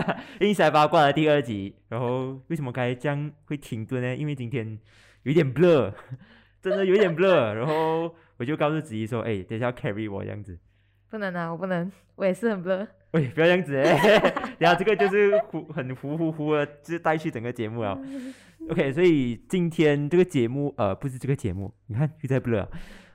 [0.40, 1.74] 硬塞八卦的第二集。
[1.88, 4.16] 然后为什么刚才这样会停顿呢？
[4.16, 4.78] 因为今天
[5.22, 5.92] 有点 blur，
[6.62, 7.52] 真的有点 blur。
[7.54, 10.58] 然后我就告诉子怡说：“哎，等下要 carry 我这样子。”
[11.08, 12.86] 不能啊，我不能，我也是很 blur。
[13.12, 14.56] 喂，不要这样子哎！
[14.58, 17.98] 然后这个就是糊很糊糊糊的，就是带去整个节目了。
[18.68, 22.66] OK，所以今天这个节目呃不是这个节目，你看又在 blur。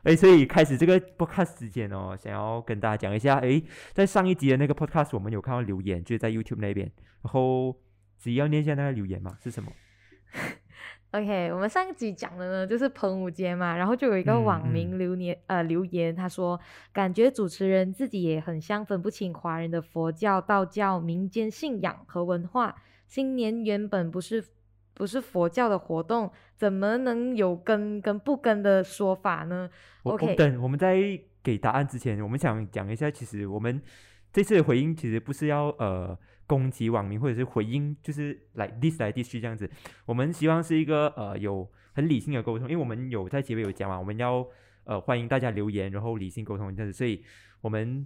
[0.04, 3.62] 哎，所以开始这个 podcast 时间哦，想要跟大家讲一下，哎，
[3.94, 7.76] 在上一集的那个 podcast 我们有看到留言，就是在 YouTube 那边，然后
[8.18, 9.72] 只要念一下那个留言嘛，是什么？
[11.12, 16.58] OK，我们上一集讲的呢，就是彭武节嘛，然后就有一个网民留言，呃，留言他说，
[16.94, 22.76] 感觉主持人自己也很像分不清华人的佛教、道教、民间信仰和文化。
[23.10, 24.42] 新年原本不是
[25.02, 29.68] 不是佛教的活动，怎么能有跟跟不跟的说法呢？
[30.04, 33.82] 我等我们在给答案之前，我们想讲一下，其实我们
[34.32, 39.68] 这次的回应其实不是要呃攻击网民，或者是回应就是来 this 来 this 这样子。
[40.06, 44.46] 我们希望是一个呃有很理性的沟通，因为我们有在结尾有讲嘛，我们要
[44.84, 46.96] 呃欢迎大家留言，然后理性沟通这样子。
[46.96, 47.24] 所以
[47.62, 48.06] 我们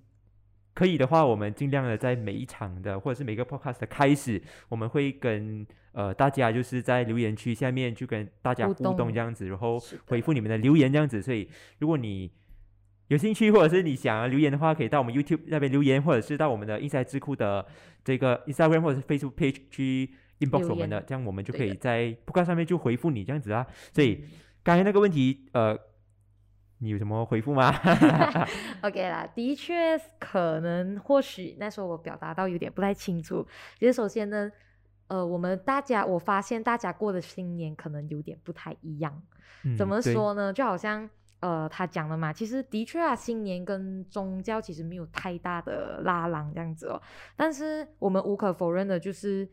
[0.76, 11.22] 可以的话，我们尽量的在每一场的或者是每个 podcast 的开始，我们会跟呃大家就是在留言区下面去跟大家互动这样子，然后回复你们的留言这样子。
[11.22, 12.30] 所以如果你
[13.08, 17.66] 有兴趣，或者是你想要留言的话，可以到我们 YouTube 那边留言，或者是到我们的 Inside 智库的
[18.04, 23.66] 这个 Instagram 或者是 Facebook page 去 inbox 我们的，这样我们就可以在 podcast 上面就回复你这样子啊。
[23.94, 24.26] 所以
[24.62, 25.78] 刚才那个问题，呃，
[26.80, 27.74] 你有什么回复吗？
[28.82, 33.46] OK 啦，的确可能或许那时候我表达到有点不太清楚。
[33.80, 34.52] 其实首先呢，
[35.08, 39.22] 呃，我们大家我发现大家过的新年可能有点不太一样。
[39.78, 40.52] 怎么说呢？
[40.54, 41.10] 就好像。
[41.42, 47.00] 呃，他讲了嘛，其实的确啊，新年跟宗教其实没有太大的拉郎这样子哦。
[47.36, 49.48] 但是我们无可否认的就是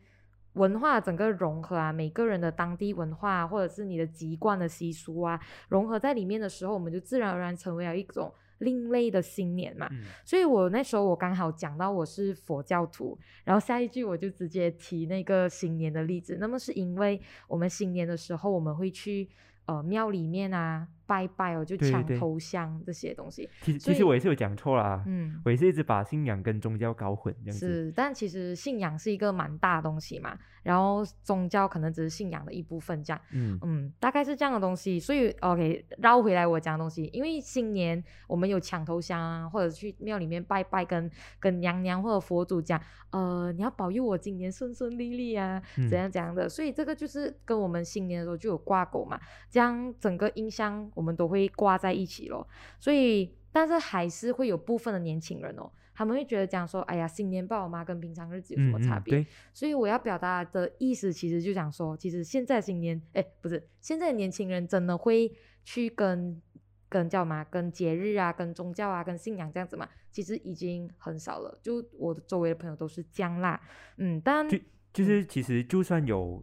[0.54, 9.88] 文化整个融合啊，每个人的当地文化或者是你的籍贯的习俗啊，融合在里面的时候，我们就自然而然成为了一种另类的新年嘛。
[10.24, 16.36] 所以我那时候我刚好讲到我是佛教徒，然后下一句我就直接提那个新年的例子。
[16.38, 19.28] 那么是因为我们新年的时候，我们会去
[19.66, 20.86] 呃庙里面啊。
[21.12, 23.46] 拜拜哦，就抢头香这些东西。
[23.60, 27.66] 其实其实我也是有讲错啦，嗯，我也是一直把信仰跟宗教搞混这样子。
[27.66, 33.20] 是，但其实信仰是一个蛮大的东西嘛，然后宗教可能只是信仰的一部分这样。
[33.32, 34.98] 嗯嗯，大概是这样的东西。
[34.98, 42.80] 所以 OK，绕回来我讲的东西，因为新年我们有抢头香啊，或者去庙里面拜拜，跟跟娘娘或者佛祖讲，
[43.10, 46.48] 呃，你要保佑我今年顺顺利利啊，怎样怎样的。
[46.48, 49.20] 所以这个就是跟我们新年的时候就有挂钩嘛，
[49.50, 50.90] 这样整个音箱。
[50.94, 52.46] 我们都会挂在一起咯，
[52.78, 59.26] 所以但是还是会有部分的年轻人哦，他们会觉得讲说，哎呀，新年爸妈跟平常日子有什么差别？
[59.52, 65.30] 所以我要表达的意思其实就想说，其实现在新年，哎，不是现在的年轻人真的会
[65.64, 66.40] 去跟
[66.88, 71.58] 跟叫嘛，跟节日啊，跟宗教啊，跟信仰这样子嘛，其实已经很少了。
[71.62, 73.60] 就我的周围的朋友都是这样啦，
[73.98, 74.58] 嗯，但就
[74.94, 76.42] 就是其实就算有，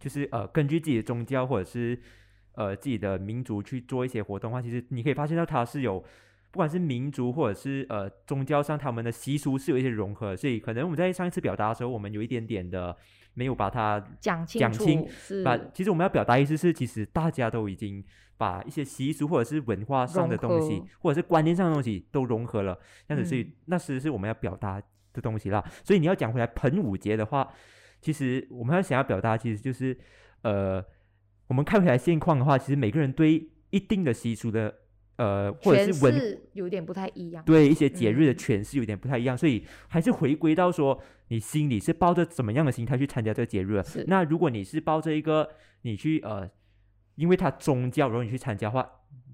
[0.00, 2.00] 就是呃，根据自己的宗教或者是。
[2.56, 6.00] 呃，自己的民族去做一些活动的话，其实你可以发现到它是有，
[6.50, 10.34] 不管是民族或者是呃宗教上，他们的习俗是有一些融合。
[10.34, 12.96] 所以可能我们在上一次表达的时候，我们有一点点的
[13.34, 15.06] 没有把它讲清讲清。
[15.44, 18.02] 把其实我们要表达意思是，其实大家都已经
[18.38, 22.78] 把一些习俗或者是文化上的东西，或者是观念上的东西都融合了。
[23.06, 24.80] 这样子，所以那是是我们要表达
[25.12, 25.62] 的东西啦。
[25.84, 27.46] 所以你要讲回来盆舞节的话，
[28.00, 29.94] 其实我们要想要表达，其实就是
[30.40, 30.82] 呃。
[31.48, 34.74] 我们看回来现况的话，其实每个人对一定的习俗的，
[35.16, 43.82] 呃，或者是文有点不太一样，对一些节日的诠释有点不太一样，所以还是回归到说，你心里是抱着怎么样的心态去参加这个节日？
[44.06, 45.48] 那如果你是抱着一个
[45.82, 46.50] 你去呃，
[47.14, 48.88] 因为它宗教，然后你去参加的话，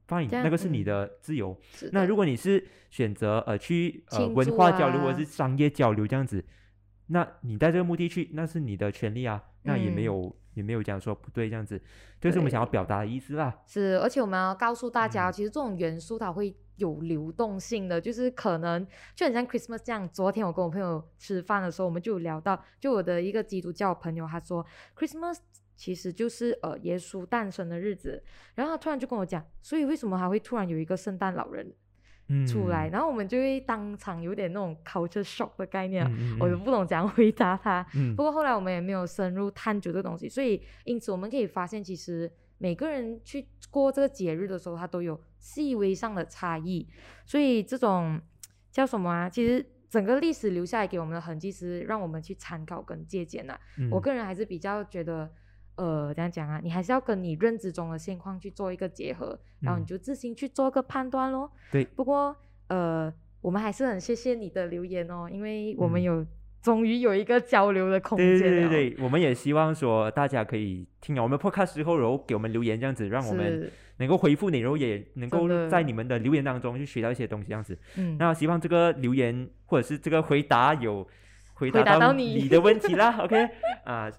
[0.06, 1.58] 放你那个是你的自由。
[1.92, 6.44] 那如果你是选择呃去呃文化交流或者是商业交流这样子，
[7.06, 10.36] 那你带这个目的去，那是你的权利啊，那也没有。
[10.54, 11.80] 也没有讲说不对这样子，
[12.20, 13.56] 这是我们想要表达的意思啦。
[13.66, 20.08] 是，而且我们要告诉大家，其实这种元素它会有流动性的，就是可能就很像 Christmas 这样。
[20.08, 24.64] 昨天我跟我朋友吃饭的时候，我们就有聊到，就我的一个基督教朋友，他说
[24.96, 25.38] Christmas
[25.76, 28.22] 其实就是呃耶稣诞生的日子，
[28.54, 31.72] 然后他突然就跟我讲，所以为什么还会突然有一个圣诞老人？
[32.46, 36.06] 出来，然后我们就会当场有点那种 culture shock 的概念，
[36.40, 37.86] 我就不懂怎样 回答他。
[38.16, 46.88] 不过后来我们也没有深入探究这东西，所以因此我们可以发现，其实每个人去过这个节日的时候，他都有细微上的差异。
[47.24, 48.20] 所以这种
[48.70, 49.28] 叫什么啊？
[49.28, 49.64] 其实。
[49.92, 53.54] 整个历史留下来给我们的痕迹是让我们去参考跟借鉴呐。
[53.90, 55.30] 我个人还是比较觉得，
[55.76, 56.60] 呃，这样讲啊？
[56.62, 61.50] 你还是要跟你认知中的现况去做一个结合，然后你就自行去做个判断咯。
[61.70, 61.84] 对。
[61.84, 62.36] 不过，
[62.68, 66.24] 呃，我们还是很谢谢你的留言哦，因为我们有
[66.60, 68.38] 终于有一个交流的空间。
[68.38, 73.70] 对对对对，我们也希望说大家可以听了我们 podcast 之后，然后给我们留言这样子，让我们。
[73.98, 77.78] 能够回复你，然后也能够在你们的留言当中去学到一些东西，这样子。
[77.96, 81.06] 嗯，那希望这个留言或者是这个回答有
[81.54, 83.16] 回答到你的问题啦。
[83.22, 83.48] OK，
[83.84, 84.10] 啊，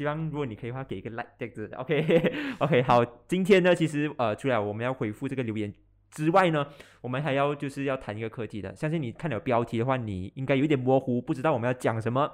[0.00, 1.70] 希望如果你可以的话，给一个 like 这样子。
[1.76, 5.70] OK，OK，好，今天呢，其实呃，除了我们要回复这个留言
[6.10, 6.66] 之外呢，
[7.02, 8.74] 我们还要就是要谈一个课题的。
[8.74, 12.32] 相信你看了标题的话，你应该有点模糊，不知道我们要讲什么。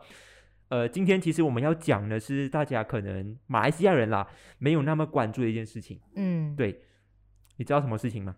[0.68, 4.28] 呃，今天其实我们要讲的是大家可能马来西亚人啦，
[4.58, 5.98] 没有那么关注的一件事情。
[6.14, 6.82] 嗯，对，
[7.56, 8.36] 你知道什么事情吗？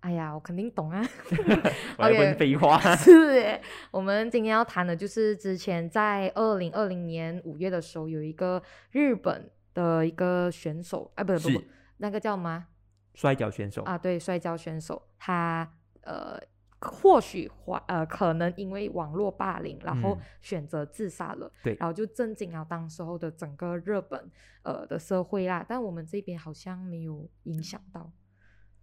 [0.00, 1.04] 哎呀，我肯定懂啊。
[1.98, 2.78] 我要问废话。
[2.96, 3.60] 是耶，
[3.90, 11.62] 我们今天要谈的就是之前在二零二零年五月的时候，有一个日本的一个选手，哎，不不不，
[11.98, 12.66] 那个叫什么？
[13.14, 15.70] 摔跤选手啊，对，摔跤选手，他
[16.02, 16.40] 呃。
[16.80, 21.52] 或许或呃，可能因为网络霸凌，然后选择自杀了。
[21.60, 24.30] 对，然后就震惊了当时候的整个日本
[24.62, 25.66] 呃的社会啦。
[25.68, 28.12] 但我们这边好像没有影响到。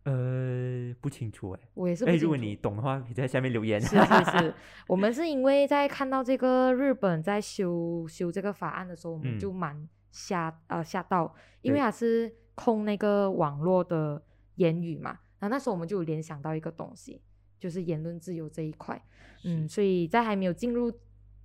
[0.05, 1.59] 呃，不清楚哎。
[1.75, 2.05] 我也是。
[2.05, 3.79] 哎，如果你懂的话，可以在下面留言。
[3.79, 4.53] 是是是，
[4.87, 14.23] 我们是因为在看到这个日本在修修这个法案的时候，我们就蛮吓呃吓到，因为它是控那个网络的
[14.55, 15.19] 言语嘛。
[15.39, 17.21] 然后那时候我们就联想到一个东西。
[17.57, 19.01] 就是言论自由这一块，
[19.43, 20.91] 嗯，所以在还没有进入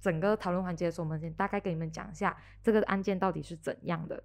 [0.00, 4.22] 整个讨论环节的时候，我们先大概跟你们讲一下这个案件到底是怎样的。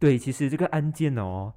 [0.00, 1.52] 对，其实这个案件哦，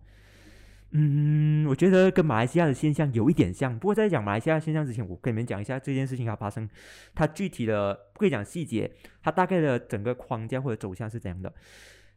[0.97, 3.77] 嗯，我觉得跟马来西亚的现象有一点像。
[3.77, 6.69] 不过在讲马来西亚现象之前，我跟你们讲一下这件事情它发生，
[7.13, 8.89] 它具体的不可以讲细节，
[9.21, 11.53] 它大概的整个框架或者走向是怎样的。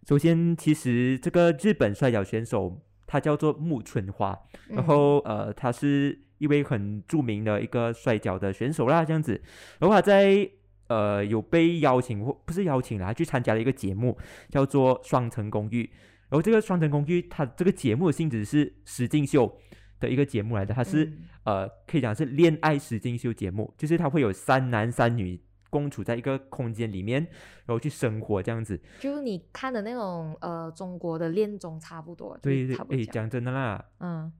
[0.06, 4.38] 首先，其实这个日本摔跤选手他叫做木村花，
[4.68, 6.20] 然后呃，他是。
[6.38, 9.42] 一位很著名的一个摔跤的选手啦，这样子，
[9.80, 10.48] 然后他在
[10.86, 14.16] 呃有被邀请或不是邀请啦，去参加了一个节目，
[14.48, 15.82] 叫做《双层公寓》。
[16.28, 19.58] 然后这个《双层公寓》它这个节目的性质是实境秀
[20.00, 21.12] 的一个节目来的，它是
[21.44, 25.40] 呃可以讲是恋爱实境秀节目，就是它会有三男三女
[25.70, 27.22] 共处在一个空间里面，
[27.66, 28.80] 然后去生活这样子。
[29.00, 32.38] 就是你看的那种呃中国的恋综差不多。
[32.42, 34.32] 对对，哎，讲真的啦，嗯。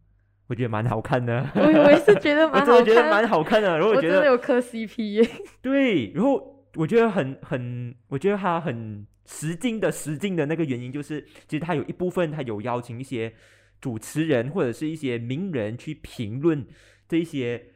[0.49, 3.77] 我觉得蛮好看的，我我也是觉得蛮好看， 我觉得蛮好看的。
[3.77, 5.29] 然后我觉得有磕 CP，
[5.61, 6.11] 对。
[6.13, 13.35] 然后我觉得很很，我觉得他很实劲的实劲的那个原因就是，其实他有一部分他有邀请一些
[13.79, 16.67] 主持人或者是一些名人去评论
[17.07, 17.67] 这一些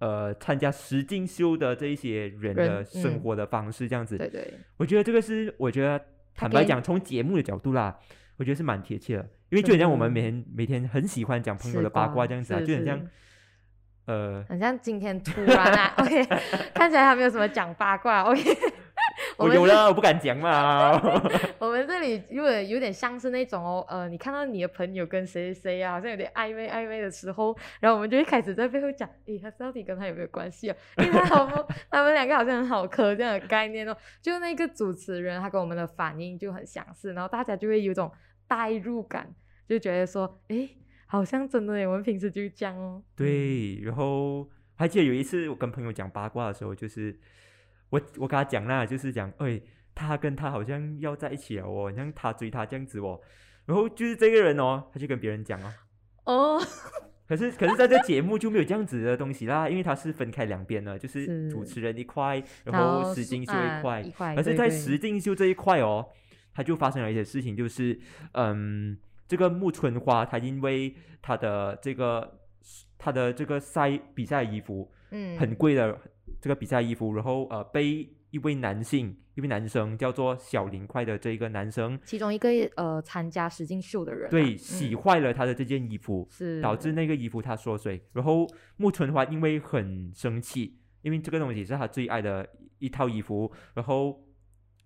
[0.00, 4.18] 呃参加实境秀的这一些人的生活的方式，这样子。
[4.18, 5.98] 对对，我觉得这个是我觉得
[6.34, 7.98] 坦白讲，从节目的角度啦，
[8.36, 9.30] 我觉得是蛮贴切的。
[9.50, 13.00] 因为就很像我们每天每天很喜欢讲朋友的八卦这样子啊，就很像，
[14.04, 16.22] 呃，很像今天突然啊，OK，
[16.74, 18.42] 看起来还没有什么讲八卦，OK，
[19.38, 21.00] 我有了，我不敢讲嘛。
[21.58, 30.76] 我们这里如果有点像是那种哦，呃，你看到你的朋友跟谁谁啊，好像有点暧昧暧昧的时候，然后我们就会开始在背后讲，诶，他到底跟他有没有关系啊？
[30.98, 33.96] 因为他好们他们两个好像很好磕这样的概念哦。
[34.20, 38.12] 就那个主持人他跟我们的反应就很相似，然后大家就会有种。
[38.50, 39.34] 代入感
[39.68, 40.70] 就觉得说，诶，
[41.06, 43.02] 好像真的耶，我们平时就这样哦。
[43.14, 47.14] 对，然后还记得有一次我跟朋友讲八卦的时候，就是
[47.90, 49.60] 我我跟他讲啦，就是讲，哎，
[49.94, 53.20] 他跟他好像要在一起了哦，像他追他这样子哦。
[53.66, 55.72] 然后就是这个人哦，他就跟别人讲哦。
[56.24, 56.62] 哦。
[57.26, 64.02] 可是可是在这节目就没有这样子的东西啦，因为他是分开两边的，就是主持人一块，然后石金秀一块，
[64.34, 66.06] 而是在石金秀这一块哦。
[66.54, 67.96] 他就发生了一些事情，就是，
[68.32, 70.92] 嗯，这个木村花，他因为
[71.22, 72.40] 他的这个
[72.98, 75.96] 他的这个赛比赛衣服，嗯，很贵的
[76.40, 86.60] 这个比赛衣服，然后呃，被一位男性，一位男生叫做小林快的这一个男生，其中一个呃参加实境秀的人，对，洗坏了他的这件衣服，是。
[86.60, 94.22] 导致那个衣服他缩水，然后木村花因为很生气，因为这个东西是他最爱的一套衣服，然后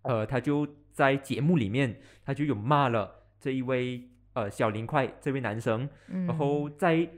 [0.03, 0.67] 呃，他就。
[0.95, 7.09] 在节目里面，他就有骂了这一位呃小林快这位男生，然后在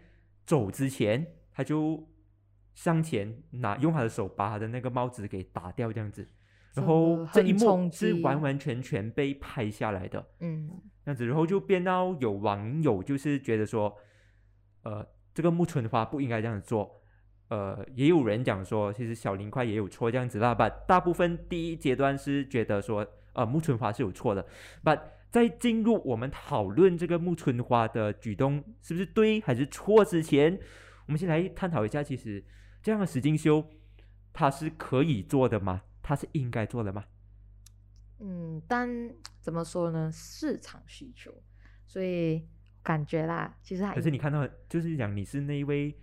[0.47, 2.01] 走之前，他就
[2.75, 6.29] 向前拿用他的手把他的那个帽子给打掉，这样子，
[6.75, 10.69] 然后这一幕是完完全全被拍下来的，嗯，
[11.05, 13.97] 这样子，然后就变到有网友就是觉得说，
[14.83, 17.01] 呃，这个木村花不应该这样做，
[17.49, 20.55] 呃，也有人讲说，其实小林块也有错这样子啦。
[20.55, 24.45] 把大部分第一阶段是觉得说，呃，木村花是有错的。
[24.83, 24.97] 把
[25.31, 30.59] 在进入我们讨论这个木村花的举动是不是对还是错之前，
[31.07, 32.45] 我们先来探讨一下，其实
[32.85, 33.67] 这样的实境秀，
[34.31, 35.81] 它是可以做的吗？
[36.03, 37.03] 它是应该做的吗？
[38.19, 38.87] 嗯，但
[39.41, 40.11] 怎么说呢？
[40.13, 41.33] 市场需求，
[41.87, 42.47] 所以
[42.83, 45.99] 感觉啦，其实还可是你看到，就是讲你是那一位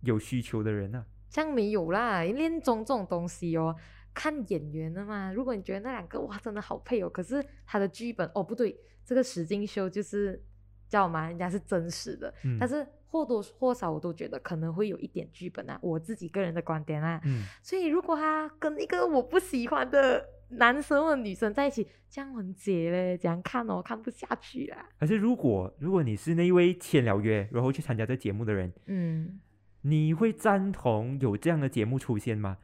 [0.00, 3.76] 有需求的人啊，像没有啦，恋综这种东西哦，
[4.14, 5.30] 看演员的嘛。
[5.30, 8.74] 如果你觉得那两个哇，真的好配哦，可是他的剧本哦不对，
[9.04, 10.42] 这个实境秀就是
[10.88, 17.20] 叫嘛，人家是真实的，但是或多或少我都觉得可能会有一点剧本啊，我自己个人的观点啊。
[17.24, 20.24] 嗯，所以如果他跟一个我不喜欢的。
[20.50, 24.88] 男生或女生在一起这样很解嘞，这样看哦，看不下去啦。
[24.98, 29.38] 可是如果如果你是那一位签了约然后去参加这节目的人，嗯，
[29.82, 32.56] 你会赞同有这样的节目出现吗？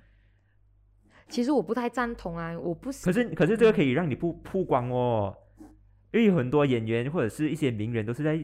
[1.28, 2.90] 其实我不太赞同啊，我不。
[2.90, 5.36] 可是可是这个可以让你不曝光哦，
[6.10, 8.42] 因为有很多演员或者是一些名人都是在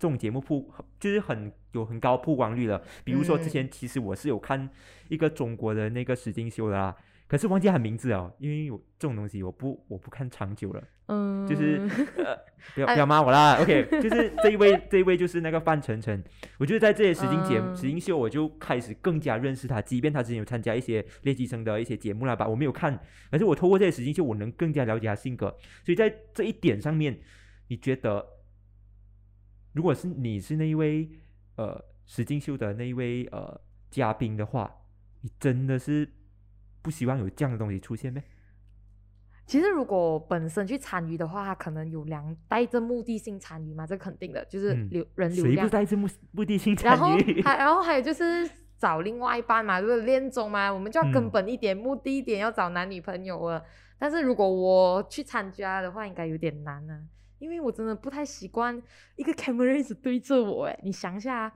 [0.00, 0.66] 这种节目曝，
[0.98, 2.82] 就是很有很高曝光率的。
[3.04, 4.68] 比如说之前其实我是有看
[5.08, 6.96] 一个中国的那个实境秀的啦。
[7.28, 11.80] 可是忘记他名字哦，因为我这种东西我不我不看长久了，嗯，就是
[12.16, 12.36] 呃
[12.74, 16.20] 不要不要骂我啦，OK，就是这一位这一位就是那个范丞丞，
[16.58, 22.98] 我觉得在这些实境节实境秀我就开始更加认识他，即便他之前有参加一些练习生的一些节目啦吧，我没有看，
[23.30, 27.16] 可是我透过这些实境秀我能更加了解他性格，所以在这一点上面，
[27.68, 28.26] 你觉得
[29.72, 31.10] 如果是你是那一位
[31.56, 33.60] 呃实境秀的那一位呃
[33.90, 34.74] 嘉宾的话，
[35.20, 36.08] 你真的是。
[36.82, 38.22] 不希望有这样的东西出现吗？
[39.44, 45.56] 其实如果本身去参与的话，他可能有两带着目的性参与嘛，这肯定的，就是流人流量。
[45.56, 46.88] 谁不带着目目的性参与？
[46.88, 53.62] 然后还然后还有就是找另外一半嘛，就是恋综嘛，我们就要根本一点，目的一点，要找男女朋友了。
[53.98, 57.06] 但是如果我去参加的话，应该有点难呢，
[57.40, 58.80] 因为我真的不太习惯
[59.16, 60.66] 一个 camera 一直对着我。
[60.66, 61.52] 哎，你想一下。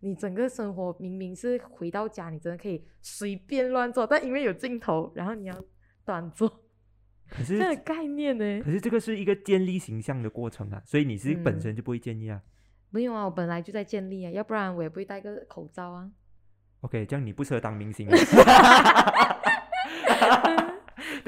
[0.00, 5.64] 你整个生活明明是回到家，你真的可以随便乱做，但因为有镜头，然后你要
[6.04, 6.48] 短做，
[7.28, 8.62] 可是这个概念呢？
[8.62, 12.40] 可是这个是一个建立形象的过程啊，所以你是本身就不会建立啊？
[12.90, 16.08] 没有啊，我本来就在建立啊，要不然我也不会戴个口罩啊。
[16.82, 18.06] OK，这样你不适合当明星，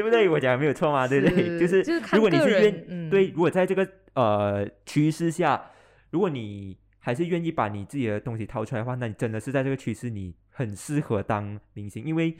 [0.01, 0.29] 对不对？
[0.29, 1.59] 我讲没有错嘛，对不对？
[1.61, 5.71] 就是如果你是愿对，如果在这个呃趋势下，
[6.11, 6.79] 如果你。
[7.03, 12.37] 还是愿意把你自己的东西掏出来的话，那你真的是在这个趋势，你很适合当明星，因为，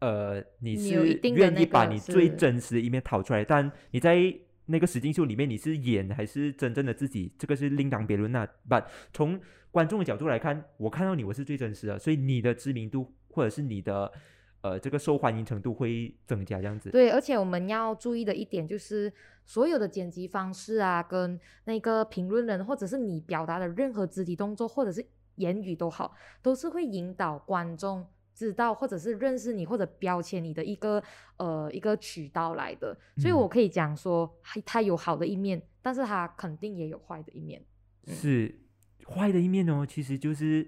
[0.00, 3.42] 呃，你是愿意把你最真实的一面掏出来。
[3.42, 4.22] 但你在
[4.66, 8.30] 那个实境秀里面，你是演还是真正的自己，这个是另当别论。
[8.30, 9.40] 那把从
[9.70, 14.12] 观众的角度来看，我看到你，我是最真实的，所以你的知名度或者是你的。
[14.60, 16.90] 呃，这个受欢迎程度会增加，这样子。
[16.90, 19.12] 对，而且我们要注意的一点就是，
[19.44, 26.12] 所有的剪辑方式啊，跟那个评论人，或者是你表达的任何肢体动作，或者是言语都好，
[26.42, 31.00] 都是会引导观众知道，或者是认识你，或者标签你的一个
[31.36, 32.98] 呃一个渠道来的。
[33.16, 34.28] 所以我可以讲说，
[34.66, 37.64] 它有好的一面，但是它肯定也有坏的一面。
[38.08, 38.52] 是
[39.06, 40.66] 坏的一面哦，其实就是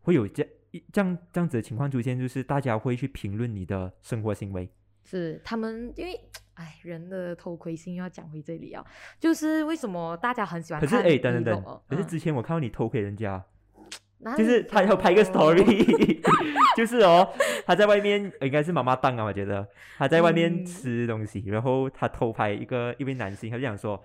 [0.00, 0.44] 会有这。
[0.92, 4.68] 这样这样子的情况出现，就是大家会去评论你的生活行为。
[5.04, 6.20] 是他们因为，
[6.52, 8.84] 哎，人的偷窥心要讲回这里啊，
[9.18, 10.80] 就是为什么大家很喜欢？
[10.82, 13.42] 可是哎，等等等，可是之前我看到你偷窥 人家，
[14.36, 16.20] 就是他要拍一个 story，
[16.76, 17.26] 就是哦，
[17.64, 24.04] 他在外面应该是妈妈档啊，我觉得他在外面吃东西，然后他偷拍一个一位男性，他就想说，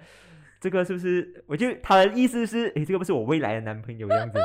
[0.61, 1.43] 这个是不是？
[1.47, 4.39] 我就他的意思是，哎，这个不是我未来的男朋友这样子。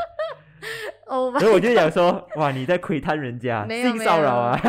[1.41, 4.61] 所以我就想说，哇，你在窥探人家性骚扰啊？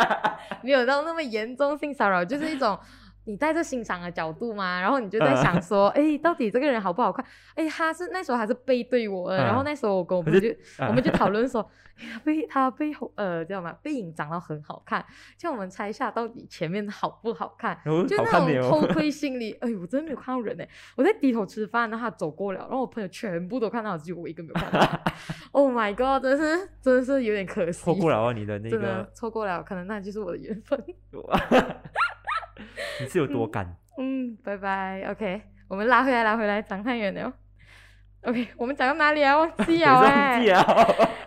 [0.62, 2.78] 没有到那么严重性骚扰，就是一种
[3.24, 7.24] 你带着欣赏的角度嘛，然后你就在想 说，哎，到底这个人好不好看？
[7.54, 10.48] 哎，他是那时候还是背对我的，然后那时候我跟我们就
[10.88, 11.68] 我们就讨论说。
[12.24, 13.70] 背他背后呃，知道吗？
[13.82, 15.04] 背影长得很好看，
[15.36, 17.78] 叫我们猜一下到底前面好不好看？
[18.08, 19.52] 就那种偷窥 心理。
[19.60, 25.00] 哎，我真的没有看到人哎，我在低头吃饭，然后他走过了，然后我朋友全部都看到，只有我一个没有看到。
[25.52, 27.84] Oh my god，真是真的是有点可惜。
[27.84, 30.82] 错过了你的那个，错过了，可能那就是我的缘分。
[33.00, 33.76] 你是有多干？
[33.98, 35.02] 嗯，拜拜。
[35.10, 37.32] OK，我们拉回来，拉回来，讲太远了。
[38.22, 39.36] OK，我们讲到哪里啊？
[39.36, 40.40] 忘记 了哎。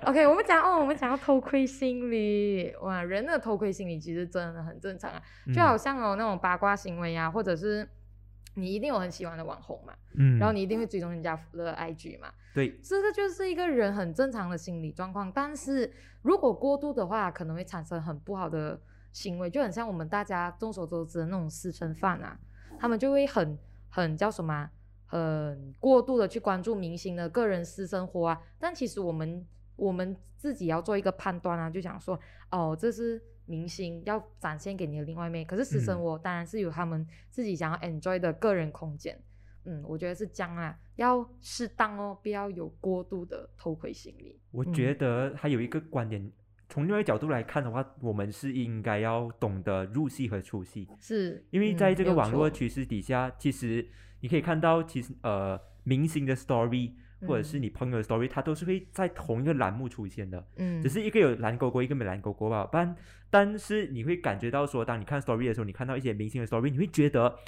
[0.05, 2.73] OK，我们讲哦，我们讲到偷窥心理。
[2.81, 5.21] 哇，人的偷窥心理其实真的很正常啊，
[5.53, 7.87] 就好像哦那种八卦行为啊，或者是
[8.53, 15.29] 你一定有很喜欢的网红嘛，嗯，然后你一定会追踪人家的 IG 嘛，对，这个就是一个人很正常的心理状况。
[15.31, 15.91] 但是
[16.21, 18.79] 如果过度的话，可能会产生很不好的
[19.15, 22.37] 行为，就很像我们大家众所周知的那种私生饭啊，
[22.77, 23.57] 他们就会很
[23.87, 24.69] 很叫什么，
[25.05, 28.41] 很过度的去关注明星的个人私生活啊。
[28.59, 32.19] 但其实我们我们自己要做一个判断啊，就想说，
[32.51, 33.21] 哦，这是。
[33.47, 39.15] 明星要展现给你的另外一面，可是私生活当然是有他们自己想要 enjoy 的个人空间。
[39.65, 44.41] 嗯，我觉得是这样啊，要适当哦，不要有过度的偷窥心理。
[44.49, 46.27] 我觉得还有一个观点，
[46.69, 50.87] 从另外角度来看的话，我们是应该要懂得入戏和出戏。
[50.99, 53.87] 是，因为在这个网络趋势底下，其实
[54.21, 56.91] 你可以看到，其实呃，明星的 story。
[57.21, 62.67] 或者是你朋友的 story，它都是会在同一个栏目出现的，嗯，只是一个有蓝勾勾，一个没蓝勾勾吧。
[62.71, 62.95] 但
[63.31, 67.39] 但是你会感觉到说，当你看 story 的时候，你看到一些明星的 story，你会觉得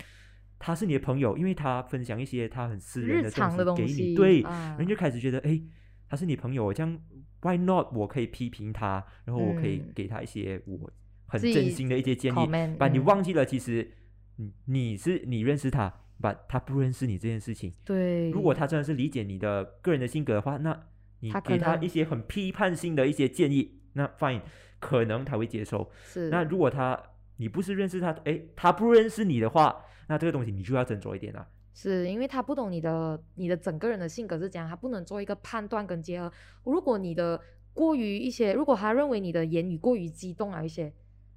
[0.58, 5.62] 他是你的朋友，因为他分享一些他很私人的东西给你，对，然后就开始觉得，哎，
[6.10, 7.00] 他是你朋友，这样
[7.42, 7.88] why not？
[7.94, 10.92] 我可以批评他，然后我可以给他一些我
[11.26, 13.92] 很真心的一些建议，把你忘记了，其实
[14.38, 15.94] 你你是你认识他。
[16.20, 18.32] 把他不认识你这件事情，对。
[18.32, 20.88] 如果他真的是理解你的个人的性格的话，那
[21.20, 24.42] 你给他一些很批判性的一些建议，那 fine，
[24.80, 25.92] 可能他会接受。
[26.04, 26.32] 是。
[26.32, 27.00] 那如果他
[27.36, 31.48] 你不是认识他，诶，他不认识你的话，那这个东西你就要斟酌一点了。
[31.78, 36.34] 是因为他不懂你的你的整个人的性格是怎样，他不能做一个判断跟结合。
[36.64, 37.40] 如果你的
[37.72, 40.92] 过于一些，如果他认为你的言语过于激动了一些，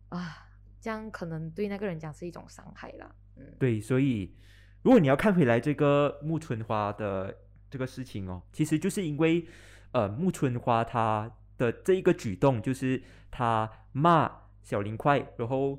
[0.08, 0.48] 啊，
[0.80, 3.14] 这样可能对那个人讲是一种伤害啦。
[3.36, 4.34] 嗯，对，所以。
[4.82, 7.36] 如果你要看回来这个木村花的
[7.68, 9.44] 这个事情哦，其实就是因为，
[9.92, 15.78] 呃，木村花他的这一个举动，就是他骂小林快，然后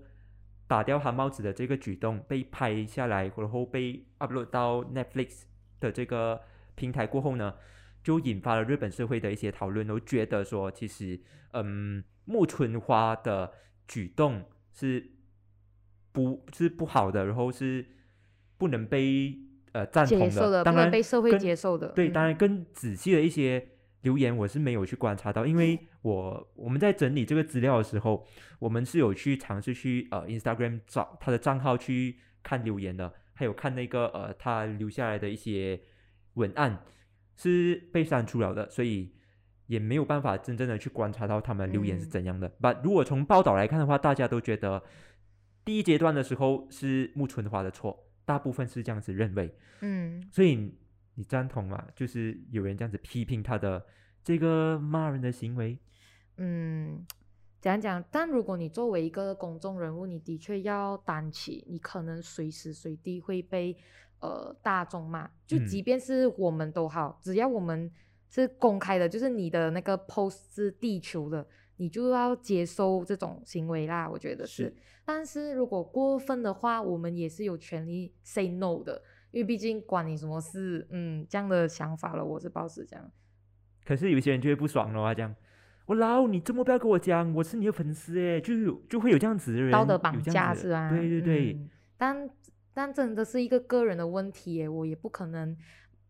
[0.71, 5.41] 打掉他帽子的这个举动被拍下来，然后被 upload 到 Netflix
[5.81, 6.41] 的这个
[6.75, 7.55] 平台过后呢，
[8.01, 11.19] 就引发了日本社会的一些讨论，都觉得说，其实，
[11.51, 13.51] 嗯，木村花的
[13.85, 15.11] 举动是
[16.13, 17.85] 不，是不好的，然后是。
[18.61, 19.35] 不能被
[19.71, 21.87] 呃赞同的，当然被社会接受的。
[21.93, 23.69] 对，当然更仔细的一些
[24.01, 28.25] 留言，我是没有去观察到，因为我我们在整理这个资料的时候，
[28.59, 35.79] 我们是有去尝试去呃 Instagram 找他的账号去看留言的，还有看那个呃他留下来的一些
[36.33, 36.83] 文案
[37.35, 39.13] 是被删除了的，所以
[39.67, 42.49] 也没有办法真正的去观察到他们留言是怎样的。
[42.59, 44.83] 把如果从报道来看的话，大家都觉得
[45.63, 48.07] 第一阶段的时候是木村花的错。
[48.23, 50.73] 大部分是这样子认为，嗯，所以
[51.15, 51.85] 你赞同吗？
[51.95, 53.85] 就是有人这样子批评他的
[54.23, 55.77] 这个骂人的行为，
[56.37, 57.05] 嗯，
[57.59, 58.03] 讲讲。
[58.11, 63.75] 但如果你作为一个公众人物，你的确要担起，你可能随时随地会被
[64.19, 65.29] 呃大众骂。
[65.45, 67.91] 就即便是我们都好，只要我们
[68.29, 71.45] 是公开的，就是你的那个 post 是地球的。
[71.77, 74.71] 你就要接受这种行为啦，我觉得是。
[75.03, 80.85] 但是如果过分的话，我们也是有权利 say no 的，因为毕竟管你什么事？
[80.91, 83.11] 嗯，这样的想法了，我是保持这样。
[83.83, 85.35] 可是有些人就会不爽了啊，这样，
[85.87, 90.89] 我老你这么不要跟我讲，我是你的粉丝哎，就有就会有这样子的人，道德绑架是吧？
[90.89, 91.67] 对对对。
[91.97, 92.29] 但
[92.73, 95.57] 但真的是一个个人的问题耶，我也不可能，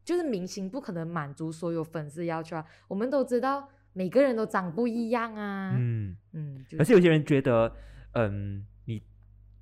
[0.03, 3.69] 就是明星不可能满足所有粉丝要求啊，我们都知道。
[3.93, 7.75] 每个人都长不一样啊，嗯嗯，可是有些人觉得，
[8.13, 9.03] 嗯，你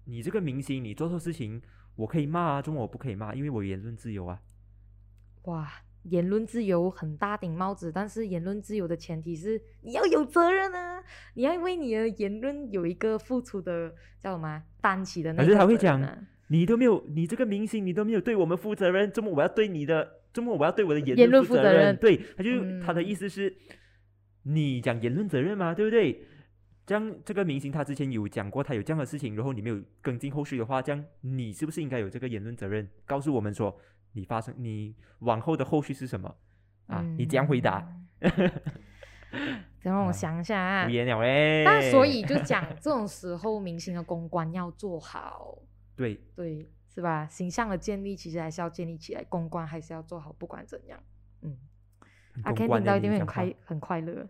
[0.06, 1.60] 你这个明星，你做错事情，
[2.00, 4.40] 我可以骂啊，中我不可以骂，因为我言论自由啊。
[5.44, 5.70] 哇，
[6.04, 16.02] 言论自由很大顶帽子，但是言论自由的前提是你要有责任啊，你要为你的言论有一个付出的叫什么担起的那个可是他会讲，
[16.48, 21.96] 你都没有，你这个明星你都没有对我们负责任，这么我要对你的，这么我要对我的言论负责任？
[21.98, 22.50] 对，他就
[22.82, 23.56] 他的意思是。
[24.44, 25.76] 你讲言论责任嘛？
[25.76, 26.24] 对不对？
[26.90, 32.90] 这样这个明星他之前有讲过他有这样的事情，然后你没有跟进后续的话，这样你是不是应该有这个言论责任？
[33.06, 33.80] 告诉我们说
[34.14, 36.36] 你发生你往后的后续是什么
[36.88, 37.04] 啊？
[37.16, 37.88] 你这样回答？
[39.84, 40.88] 等我想一下啊。
[40.88, 41.64] 无言了嘞。
[41.64, 45.60] 那所以就讲这种时候，明星的公关要做好。
[45.96, 47.28] 对对，是吧？
[47.28, 51.00] 形象的建立其实还是要建立起来，公关还是要做好，不管怎样，
[51.44, 51.56] 嗯。
[52.44, 54.28] 阿 Ken 听到一定会很快很快乐，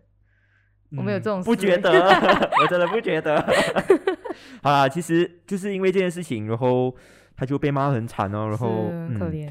[0.96, 1.90] 我没有这种不觉得，
[2.60, 3.40] 我真的不觉得。
[4.62, 6.94] 好啦，其实就是因为这件事情，然后
[7.36, 9.50] 他就被骂很惨哦，然后可怜，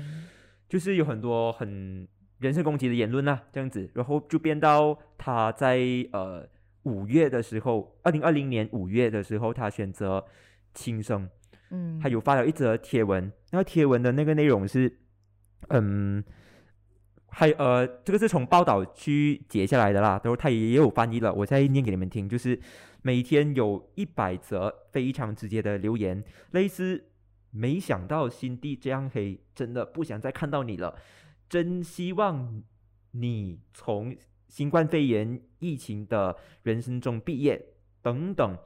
[0.67, 2.07] 就是有很多很
[2.39, 5.79] 人身攻击的言论啊，这样子，然后就变到他在
[6.11, 6.47] 呃
[6.83, 10.25] 五月的时候，二零二零年五月的时候，他选择
[10.73, 11.29] 轻生，
[11.71, 14.99] 嗯，他有发了一则贴文，那个贴文的那个内容是，
[15.69, 16.23] 嗯，
[17.31, 22.59] 还呃，这个是从报道区截下来的啦，然后他也也有翻译了，我再念给你们听，就是
[23.01, 27.05] 每天有一百则非常直接的留言，类似
[27.51, 30.95] 没想到心地这样黑，真的不想再看到你了，
[31.47, 32.61] 真希望
[33.11, 34.15] 你从
[34.47, 38.57] 新冠肺炎疫情的人生中毕业，等等。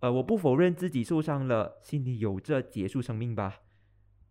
[0.00, 3.56] 呃，我不否认自己受伤了，心里有着结束生命吧，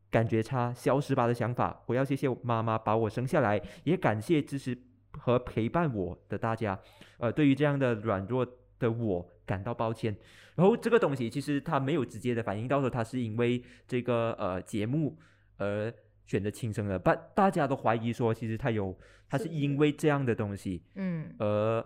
[0.10, 1.84] 感觉差，消失吧的想法。
[1.86, 4.78] 我要谢谢妈妈把我生下来，也感谢支持
[5.12, 6.80] 和陪伴我的大家。
[7.18, 8.46] 呃，对于这样的软弱
[8.80, 10.16] 的我感到抱歉。
[10.56, 15.18] 然后这个东西其实他没有直接的反映到说他是因为这个呃节目
[15.58, 15.94] 而
[16.26, 18.98] 选择轻生的，但大家都怀疑说其实他有
[19.30, 21.86] 他是因为这样的东西，嗯，呃，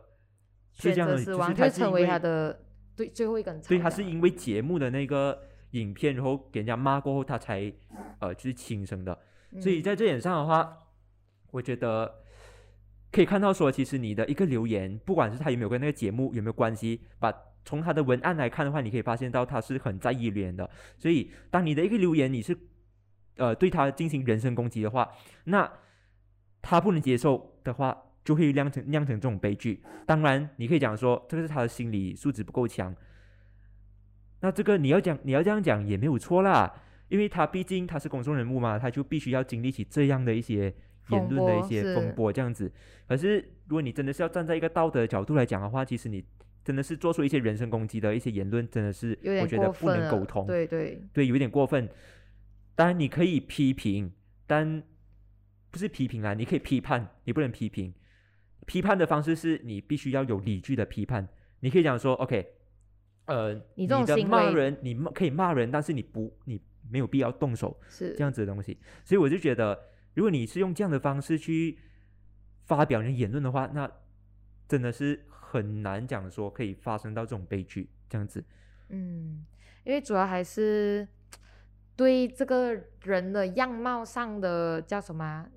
[0.71, 2.63] 选择死亡就成为他的。
[2.93, 3.61] 对，最后一根。
[3.63, 7.71] 所以他是因为节目的那个影片，然后给人家骂过后，他才
[8.19, 9.17] 呃就是轻生的。
[9.59, 10.77] 所以在这点上的话，
[11.51, 12.23] 我觉得
[13.11, 17.33] 可以看到说，其实你的一个留言，不管是他有没有跟那个节目有没有关系，把
[17.65, 20.69] 从他的文案来看的话，你可以发现到他是很在意留言的。
[20.97, 22.57] 所以当你的一个留言，你是
[23.37, 25.11] 呃对他进行人身攻击的话，
[25.45, 25.71] 那
[26.61, 28.05] 他不能接受的话。
[28.23, 29.81] 就会酿成酿成这种悲剧。
[30.05, 32.95] 当然，你可以讲说这个是他的心理素质不够强。
[34.41, 36.71] 那这个你要讲你要这样讲也没有错啦，
[37.07, 40.73] 因为他毕竟他是公众人物嘛，他就必须要经历起这样的一些
[41.09, 42.71] 言论的一些风波这样子。
[43.07, 46.23] 可是如果你真的是要站在一个道德角度来讲的话，其实你
[46.63, 50.45] 真的是做出一些人身攻击的一些言论，真的是我觉得不能沟通。
[50.45, 51.89] 对对对，有点过分。
[52.75, 54.11] 当然你可以批评，
[54.47, 54.81] 但
[55.69, 57.93] 不是批评啊，你可以批判，你不能批评。
[58.65, 61.27] 批判的方式是你必须要有理据的批判。
[61.59, 62.45] 你可以讲说，OK，
[63.25, 68.77] 呃，你的骂人，你骂可以骂人，但是你不，你没有必要动手，是这样子的东西。
[69.05, 69.79] 所以我就觉得，
[70.15, 71.77] 如果你是用这样的方式去
[72.65, 73.89] 发表你的言论的话，那
[74.67, 78.43] 真的是很难讲说可以发生到这种悲剧这样子。
[78.89, 79.45] 嗯，
[79.83, 81.07] 因为主要还是
[81.95, 85.47] 对这个人的样貌上的叫什么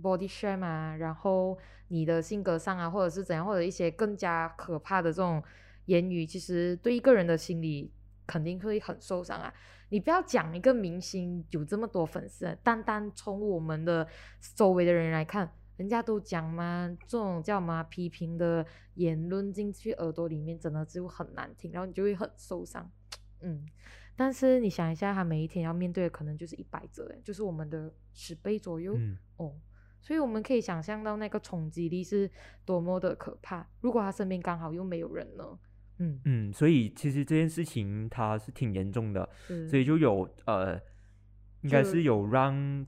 [0.00, 5.42] ？body shame 啊，然后你的性格上啊，或者是怎样，或者一些更加可怕的这种
[5.86, 7.92] 言语，其实对一个人的心理
[8.26, 9.52] 肯定会很受伤啊。
[9.88, 14.06] 你不要讲一个明星有这么多粉丝，单单从我们的
[14.54, 18.64] 周围的人来看，人家都讲嘛，这种叫嘛批评的
[18.94, 22.88] 言论进去耳朵里面，真的就很难听，然后你就会很受伤。
[23.40, 23.66] 嗯，
[24.14, 28.96] 但是你想一下，他每一天要面对的可能就是一百折，就是我们的十倍左右
[29.38, 29.56] 哦。
[30.00, 32.30] 所以我们可以想象到那个冲击力是
[32.64, 33.68] 多么的可怕。
[33.80, 35.58] 如果他身边刚好又没有人呢？
[36.00, 36.20] 嗯。
[36.24, 39.26] 嗯，所以其实这件事情它是挺严重的，
[39.68, 40.74] 所以就有呃，
[41.62, 42.84] 应该是有让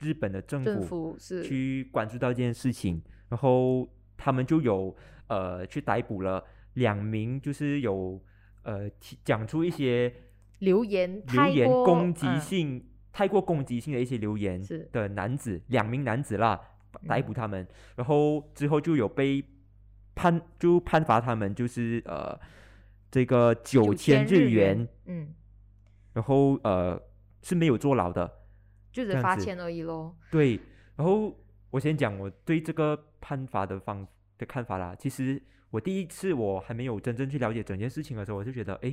[0.00, 4.94] 日本的政府去关注到这件事情，然后他们就有
[5.28, 8.22] 呃去逮捕了两名就是有
[8.62, 8.90] 呃
[9.24, 10.12] 讲出一些
[10.58, 12.84] 留言留言攻击性。
[13.16, 14.60] 太过攻击性的一些留言
[14.92, 16.60] 的男子，两名男子啦，
[17.08, 19.42] 逮捕他们，然后之后就有被
[20.16, 22.36] 判，就判罚他们就是呃
[23.10, 25.32] 这个九千日元，嗯，
[26.14, 27.00] 然后呃
[27.42, 28.28] 是没有坐牢的，
[28.90, 30.16] 就是罚钱而已喽。
[30.30, 30.58] 对，
[30.96, 31.38] 然后
[31.70, 34.04] 我先讲我对这个判罚的方
[34.38, 34.96] 的看法啦。
[34.98, 38.92] 其实我第一次我还没有真正去了解整件事情的时候，我就觉得，哎，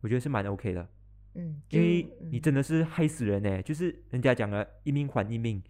[0.00, 0.88] 我觉得是蛮 OK 的。
[1.34, 5.62] 嗯，因为你真的是害死人呢，就是人家讲了一命还一命，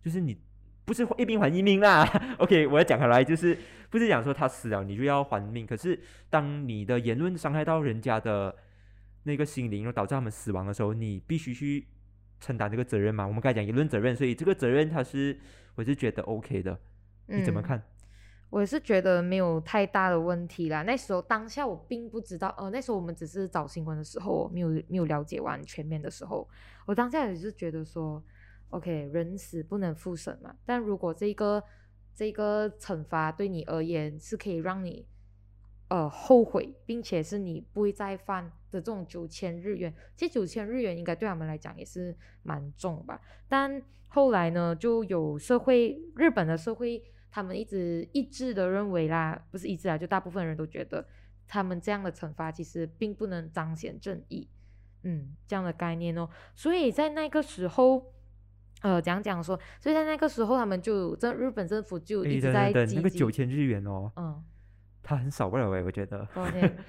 [0.00, 0.38] 就是你
[0.84, 2.04] 不是一命还一命啦。
[2.38, 3.56] OK，我要讲回来，就是
[3.90, 8.54] 不是讲说他死了你就要还命，可是当你的言论伤害到人家的
[9.24, 11.86] 那个心灵，而导致他们死亡的时候，你必须去
[12.40, 13.26] 承担这个责任嘛。
[13.26, 15.38] 我们刚才讲言论责任，所以这个责任他是
[15.74, 16.78] 我是觉得 OK 的，
[17.26, 17.82] 你怎么看？
[18.50, 20.82] 我是觉得没有太大的问题啦。
[20.82, 26.46] 那时候当下我并不知道，呃，那时候我们只是找新闻的时候，没有没有了解完全面的时候，
[26.84, 28.22] 我当下也是觉得说
[28.72, 30.54] ，OK，人死不能复生嘛。
[30.66, 31.62] 但如果这个
[32.12, 35.06] 这个惩罚对你而言是可以让你
[35.88, 43.20] 呃后悔，并且是你不会再犯的这种九千日元，其实九千日元应该对他们来讲也是蛮重吧。
[43.48, 47.02] 但后来呢，就有社会日本的社会。
[47.34, 51.02] 他们一直一致的认为啦，不是一致啊，就大部分人都觉得，
[51.48, 54.46] 他们这样的惩罚其实并不能彰显正义，
[55.02, 56.28] 嗯，这样的概念哦。
[56.54, 58.12] 所以在那个时候，
[58.82, 64.42] 呃，讲讲说，所以在那个时候，他们就在日本政府就一直在那个九千日元哦，嗯，
[65.02, 66.26] 他很少不了哎，我觉得。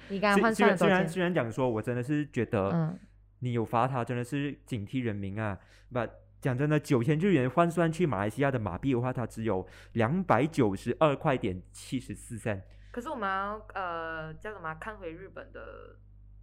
[0.08, 2.98] 你刚刚换算虽然虽然讲说我真的是觉得，嗯，
[3.38, 5.58] 你有罚他，真的是警惕人民啊！
[5.92, 5.98] 不
[6.40, 12.62] 讲真的，九千日元换算去马来西亚的马币的话，它只有两百九十二块点七十四三。
[12.90, 14.74] 可是我们要呃叫什么？
[14.74, 15.96] 看回日本的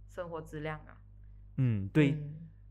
[0.08, 0.96] 生活质量啊。
[1.58, 2.16] 嗯，对。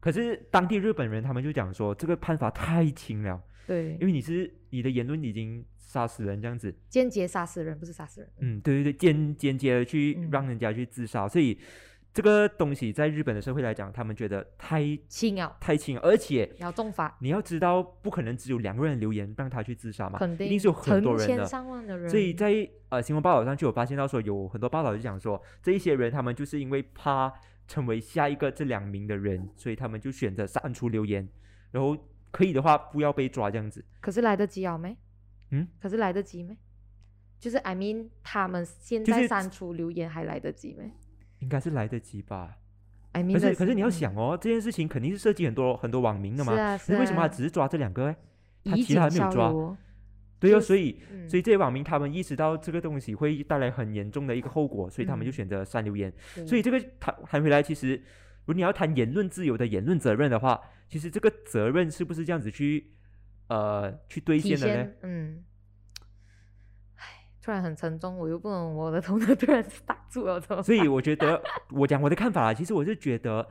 [0.01, 3.41] 可是当地日本人他们就讲说，这个判罚太轻了。
[3.67, 8.29] 对，因为你是你的言论已经杀死人这样子，间接杀死人不是杀死人。
[8.39, 11.57] 嗯，对对对，间间接的去让人家去自杀，所以
[12.11, 17.15] 这个东西在日本的社会来讲，他们觉得太轻了，太轻，而且要重罚。
[17.21, 22.09] 你要知道，不可能只有两个人留言让他去自杀嘛，肯定一定是有很多人的，上万的人。
[22.09, 27.31] 所以在呃新闻报道上就有发现到说，有很多报道就讲说，这一些人他们就是因为怕。
[27.71, 31.25] 成为下一个这两名的人，所以他们就选择删除留言，
[31.71, 31.97] 然后
[32.29, 33.81] 可以的话不要被抓这样子。
[34.01, 34.97] 可是来得及啊没？
[35.51, 35.65] 嗯？
[35.79, 36.57] 可是来得及没？
[37.39, 40.91] 就是 I mean 他们现在删除留言还来得及没？
[41.39, 42.57] 应该是来得及吧。
[43.13, 46.53] I mean 可是可是你要想哦，这件事情肯定是涉及很多很多网民的嘛。
[46.53, 46.99] 是啊是啊。
[46.99, 48.13] 为什么他只是抓这两个？
[48.65, 49.49] 他其他还没有抓。
[50.41, 50.99] 对哦，所以
[51.29, 56.11] 所以这些网民他们意识到这个东西会带来很严重的一个后果，所以他们就选择删留言。
[56.47, 62.91] 所以这个谈谈回来，其实如果你要谈言论自由的言论责任的话，其实这个责任是不是这样子去
[63.49, 64.91] 呃去兑现的呢？
[65.03, 65.43] 嗯，
[66.95, 67.03] 哎，
[67.39, 73.47] 突然很沉重，我又不能我的头脑 突然打住了，所以我觉得我讲我的看法，其实我是觉得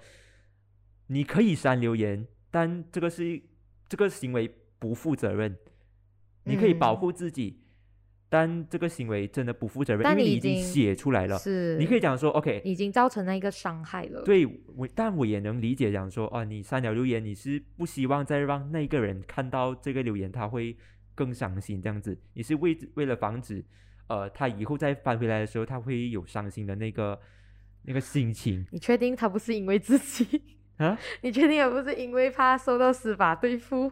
[1.06, 3.40] 你可以删留言，但这个是
[3.88, 5.56] 这个行为不负责任。
[6.44, 7.60] 你可以保护自己，
[8.28, 11.36] 但这个行为真的不负责任，因为你已经写出来了。
[11.38, 14.22] 是，你可以讲说，OK，已经造成那一个伤害了。
[14.22, 20.76] 对，我但我也能理解，讲说，哦，你删了留言，你是不希望再让那个人看到这个留言，他会
[21.14, 22.16] 更伤心这样子。
[22.34, 23.64] 你是为为了防止，
[24.06, 27.20] 呃，他以后再翻回来的时候，他会有伤心的那个
[27.82, 28.64] 那个心情。
[28.70, 30.40] 你确定他不是因为自己
[30.76, 30.96] 啊？
[31.22, 33.90] 你确定也不是因为怕受到司法对付？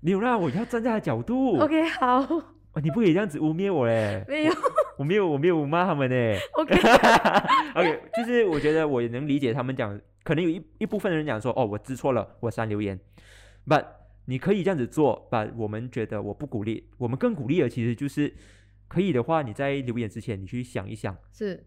[0.00, 1.58] 你有啦我要站在他角度。
[1.58, 2.54] OK，好。
[2.82, 4.24] 你不可以这样子污蔑我嘞。
[4.28, 4.52] 没有，
[4.96, 6.16] 我没有，我没有骂他们呢。
[6.52, 13.00] OK，OK， 就是我觉得我也能理解他们讲，可能有一一部分人讲说，哦，我知错了，我删留言。
[13.66, 13.84] But
[14.26, 18.32] 你可以这样子做，But 我们觉得我不鼓励，我们更鼓励的其实就是
[18.86, 21.66] 可以的话，你在留言之前，你去想一想，是，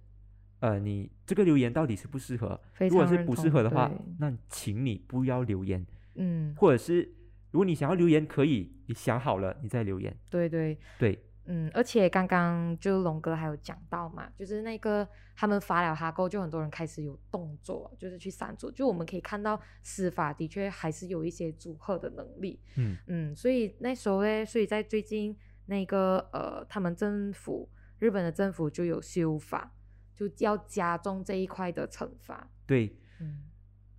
[0.61, 2.57] 呃，你这个留言到底适不适合？
[2.79, 5.85] 如果是不适合的话，那请你不要留言。
[6.15, 7.15] 嗯，或者是。
[7.51, 10.17] 如果你想要留言，可以，你想好了，你再留言。
[10.29, 18.71] 对对对，嗯，而且刚刚就龙哥还有讲到嘛，就是那个他们发了哈够，就很多人开始有动作，就是去删除。
[18.71, 22.59] 就我们可以看到司法的确还是有一些组合的能力。
[22.77, 25.35] 嗯嗯，所以那时候呢，所以在最近
[25.65, 29.75] 那个呃，他们政府日本的政府就有修法，
[30.15, 32.49] 就要加重这一块的惩罚。
[32.65, 33.49] 对，嗯，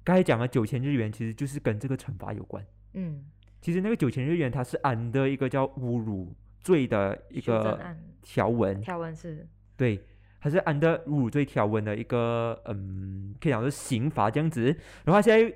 [0.02, 2.64] 刚才讲了九千日元，其实就是跟这个惩罚有关。
[2.94, 3.26] 嗯。
[3.62, 7.80] 其实那个九千日元，它是安的一个叫侮辱罪的一个
[8.20, 10.04] 条文，条文是，对，
[10.40, 14.64] 它是安的侮辱罪条文的一个，嗯，可以讲是刑罚这样子。
[15.04, 15.54] 然后现在，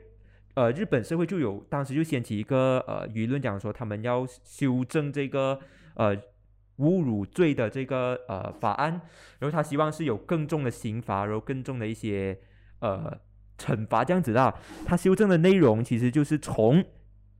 [0.54, 5.58] 呃，日本社会就有当时就掀起一个呃舆论，讲说他们要修正这个
[5.96, 6.16] 呃
[6.78, 8.92] 侮辱罪的这个呃法案，
[9.40, 12.38] 然后他希望是有更重的刑罚，然后更重的一些
[12.78, 13.18] 呃
[13.58, 14.54] 惩罚这样子的。
[14.84, 16.84] 他修正的内容其实就是从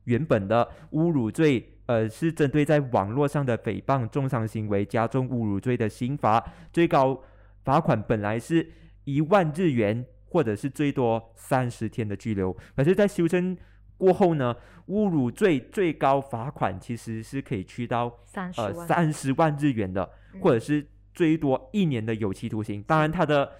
[0.06, 7.22] 原本的侮辱罪，呃，是针对在网络上的诽谤、重伤行为、加重侮辱罪的刑罚，最高
[7.64, 8.68] 罚款本来是
[9.04, 12.52] 一万日元，或者是最多三十天的拘留。
[12.74, 13.56] 可是，在修正
[13.96, 14.54] 过后呢，
[14.88, 18.20] 侮辱罪最高罚款其实是可以去到
[18.56, 20.08] 呃三十万日元的，
[20.40, 22.82] 或者是最多一年的有期徒刑。
[22.82, 23.52] 当然，他的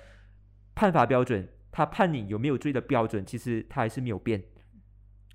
[0.75, 4.43] 判罚标准，他判你有没有罪的标准，其实他还是没有变。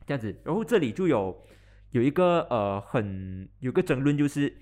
[0.05, 1.43] 这样子，然后这里就有
[1.91, 4.53] 有一个呃很有个争论，就是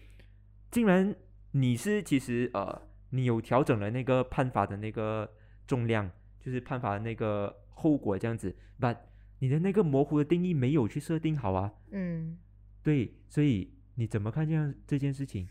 [0.71, 1.15] 竟然
[1.52, 5.30] 你是其实呃你有调整了那个判罚的那个
[5.65, 8.97] 重量，就是判罚的那个后果这样子，but
[9.39, 11.71] 你的那个模糊的定义没有去设定好啊。
[11.91, 12.38] 嗯，
[12.84, 15.47] 对，所以你怎么看这样这件事情？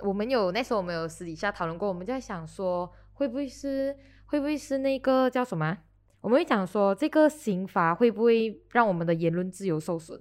[0.00, 5.78] 我们有那时候我们有私底下讨论过，我们在想说会不会是会不会是那个叫什么？
[6.20, 10.20] 我们会讲说，这个刑罚会不会让我们的言论自由受损？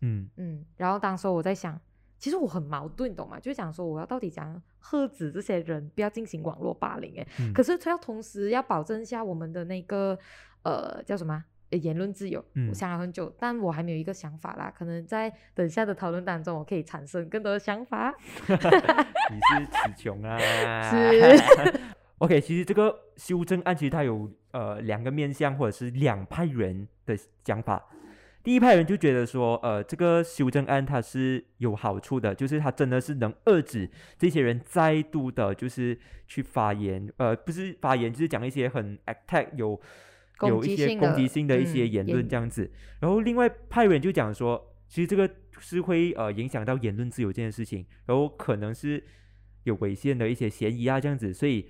[0.00, 0.64] 嗯嗯。
[0.76, 1.80] 然后当时我在想，
[2.18, 3.38] 其实我很矛盾，懂吗？
[3.38, 10.18] 就是讲说，我要到底讲喝止这些人不要进行网络霸凌，哎，可是他要同时要保证一下我们的那个
[10.62, 12.44] 呃叫什么言论自由。
[12.68, 14.72] 我想了很久，但我还没有一个想法啦。
[14.76, 18.12] 可能在等下的讨论当中，我可以产生更多的想法。
[18.48, 20.36] 你是词穷啊？
[20.90, 21.80] 是。
[22.18, 24.28] OK，其实这个修正案其实它有。
[24.56, 27.14] 呃两个面向或者是两派人的
[27.44, 27.84] 讲法。
[28.42, 39.80] 第一派人就觉得说，呃，这个修正案它是有好处的，就是它真的是能遏制这些人再度的，就是去发言，呃，不是发言，就是讲一些很 attack 有
[40.42, 42.70] 有一些攻击性的一些言论这样子。
[43.00, 49.02] 然后另外派人就讲说，其实这个是会呃影响到言论自由这件事情，然后可能是
[49.64, 51.34] 有违宪的一些嫌疑啊这样子。
[51.34, 51.68] 所以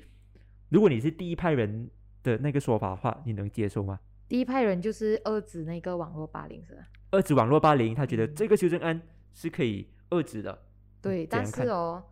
[0.68, 1.88] 如果你是第一派人
[2.27, 4.01] 的那个说法的话，你能接受吗？
[4.29, 6.83] 第一派人就是遏制那个网络霸凌，是吧？
[7.12, 9.01] 遏制网络霸凌，他觉得这个修正案
[9.33, 10.59] 是可以遏制的。
[11.01, 12.03] 对，但是哦，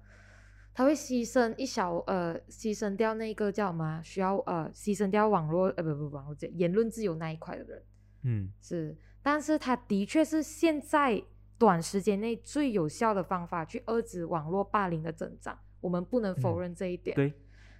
[0.73, 4.01] 他会牺牲一小呃，牺牲掉那个叫什么？
[4.05, 7.83] 需要呃，牺牲掉网络呃，不不网络言论自由那一块的人。
[8.23, 11.21] 嗯，是，但是他的确是现在
[11.59, 17.17] 短时间内最有效的方法去遏制网络霸凌的增长，我们不能否认这一点。
[17.17, 17.33] 对，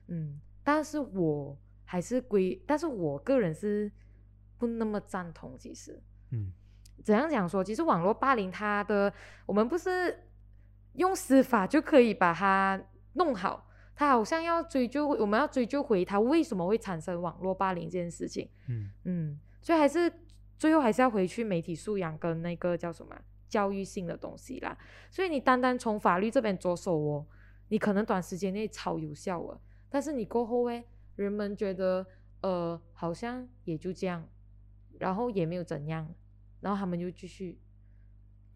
[0.09, 3.93] 嗯，但是我还是归，但是我个人是。
[4.57, 6.53] 不那么赞同，其实，嗯，
[7.03, 7.63] 怎样讲说？
[7.63, 9.13] 其实网络霸凌，它的
[9.47, 10.27] 我们不是
[10.93, 12.81] 用司法就可以把它
[13.15, 20.11] 弄好，它好像要追究，我们要追究回它为什么会产生网络霸凌这件事情，嗯嗯，所以还是
[20.57, 23.15] 最后还是要回去媒体素养跟那个叫什么
[23.49, 24.79] 教育性的东西啦。
[25.11, 27.27] 所以你单单从法律这边着手哦，
[27.69, 32.07] 你可能短时间内超有效了，但是你过后诶，人们觉得
[32.43, 34.29] 呃好像也就这样。
[35.01, 36.09] 然后也没有怎样，
[36.61, 37.61] 然后他们就继续，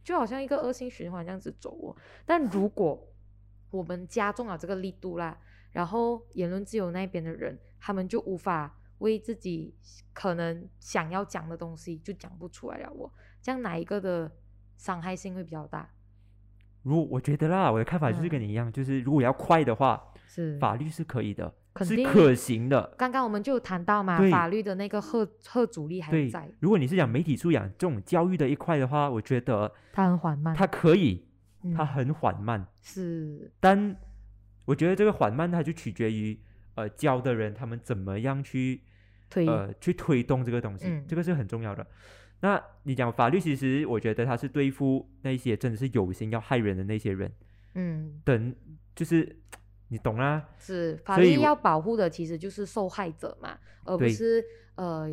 [0.05, 1.97] 就好像一个恶性循环这样子走哦。
[2.25, 3.13] 但如 果
[3.73, 5.37] 我们加重了这个力度啦，
[5.73, 9.75] 然后言论自由那边的人，他们就无法为自己
[10.13, 12.93] 可能想要讲的东西就讲不出来了。
[12.93, 14.31] 我这样哪一个的
[14.77, 15.91] 伤害性会比较大？
[16.85, 21.53] 如我觉得啦，我的看法就是跟你一样，就是如果要快的话，是法律是可以的。
[21.85, 22.95] 是可行的。
[22.97, 26.51] 刚刚我们就谈到嘛，法律的那个贺贺阻力还在。
[26.61, 30.55] 如果你是讲媒体素养这种教育的一块的话，我觉得它很缓慢。
[30.55, 31.27] 它可以，
[31.77, 32.67] 它很缓慢。
[32.81, 33.51] 是。
[33.61, 33.97] 但
[34.65, 36.39] 我觉得这个缓慢，它就取决于
[36.75, 38.81] 呃教的人他们怎么样去
[39.31, 41.87] 推呃去推动这个东西，这个是很重要的。
[42.41, 47.33] 那你讲法律，其实我觉得它是对付那些真的是有心要害人的那些人，
[47.75, 48.55] 嗯，等
[48.95, 49.37] 就是。
[49.91, 50.47] 你懂啊？
[50.59, 55.07] 是法律要保护的，其实就是受害者嘛，而不是呃，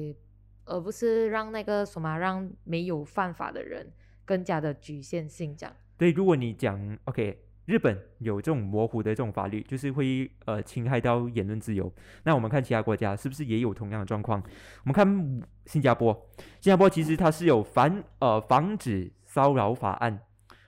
[0.65, 3.89] 而不是让那个什么让没有犯法的人
[4.25, 5.73] 更加的局限性这样。
[5.97, 11.89] 对，如果你讲 OK，日本有这种模糊的这种法律，就是会呃侵害到言论自由。
[12.23, 14.43] 那我们看其他国家是不是也有同样的状况？
[14.83, 16.13] 我们看新加坡，
[16.59, 20.19] 新加坡其实它是有防呃防止骚扰法案，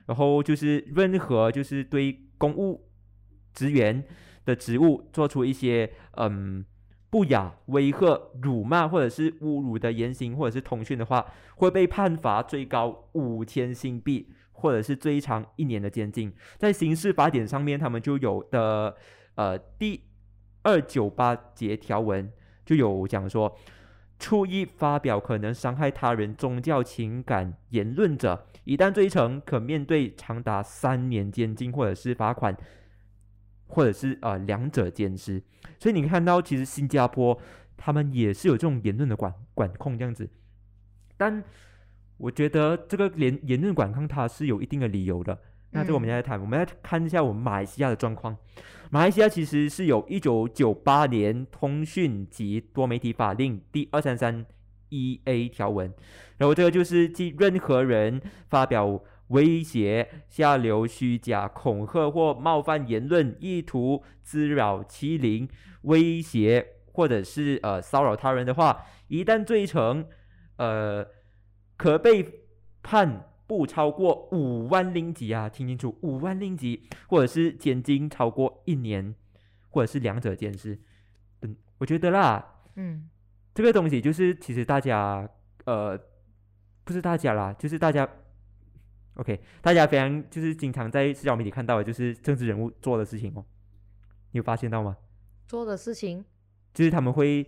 [0.06, 2.87] 然后就是任何就是对公务。
[3.58, 4.04] 职员
[4.46, 6.64] 的职务做出一些嗯
[7.10, 16.32] 不雅、威吓、辱骂或者是侮辱的言行或者是通讯的话，会被判罚最高五千新币，或者是最长一年的监禁。
[16.58, 18.96] 在刑事法典上面，他们就有的
[19.34, 20.04] 呃第
[20.62, 22.32] 二九八节条文
[22.64, 23.58] 就有讲说，
[24.20, 32.56] 初一发表可能伤害他人宗教情感言论者，一旦罪成，可面对长达三年监禁或者是罚款。
[33.68, 35.42] 或者是呃两者兼施，
[35.78, 37.38] 所以你看到其实新加坡
[37.76, 40.30] 他们也是有这种言论的管管控这样子，
[41.18, 41.44] 但
[42.18, 45.38] 我觉得这个言言论管控它是有一定的理由的。
[45.72, 48.36] 那这个我们来谈，我们来看一下我们马来西亚的状况。
[48.90, 54.46] 马来西亚其实是有一九九八年通讯及多媒体法令第二三三
[54.90, 55.94] 一 A 条文，
[56.38, 59.04] 然后这个就是即任何人发表。
[59.28, 65.50] 威胁、下流、虚假、恐吓或冒犯言论，意图滋扰、欺凌、
[65.82, 70.08] 威胁或者是呃骚扰他人的话，一旦罪成，
[70.56, 71.06] 呃，
[71.76, 72.46] 可被
[72.82, 79.14] 判不超过五万令吉啊，听清楚，五万令吉，或者是监禁超过一年，
[79.70, 80.80] 或者是两者兼施。
[81.42, 83.10] 嗯，我觉得啦，嗯，
[83.54, 85.30] 这个东西就是其实大家
[85.66, 86.00] 呃，
[86.86, 88.08] 不是大家啦，就是大家。
[89.18, 93.44] OK，大家非常就是经常在社交媒体看到的，就是政治人物做的事情哦。
[94.32, 94.96] 你有发现到吗？
[95.48, 96.24] 做的事情
[96.74, 97.46] 就是他们会，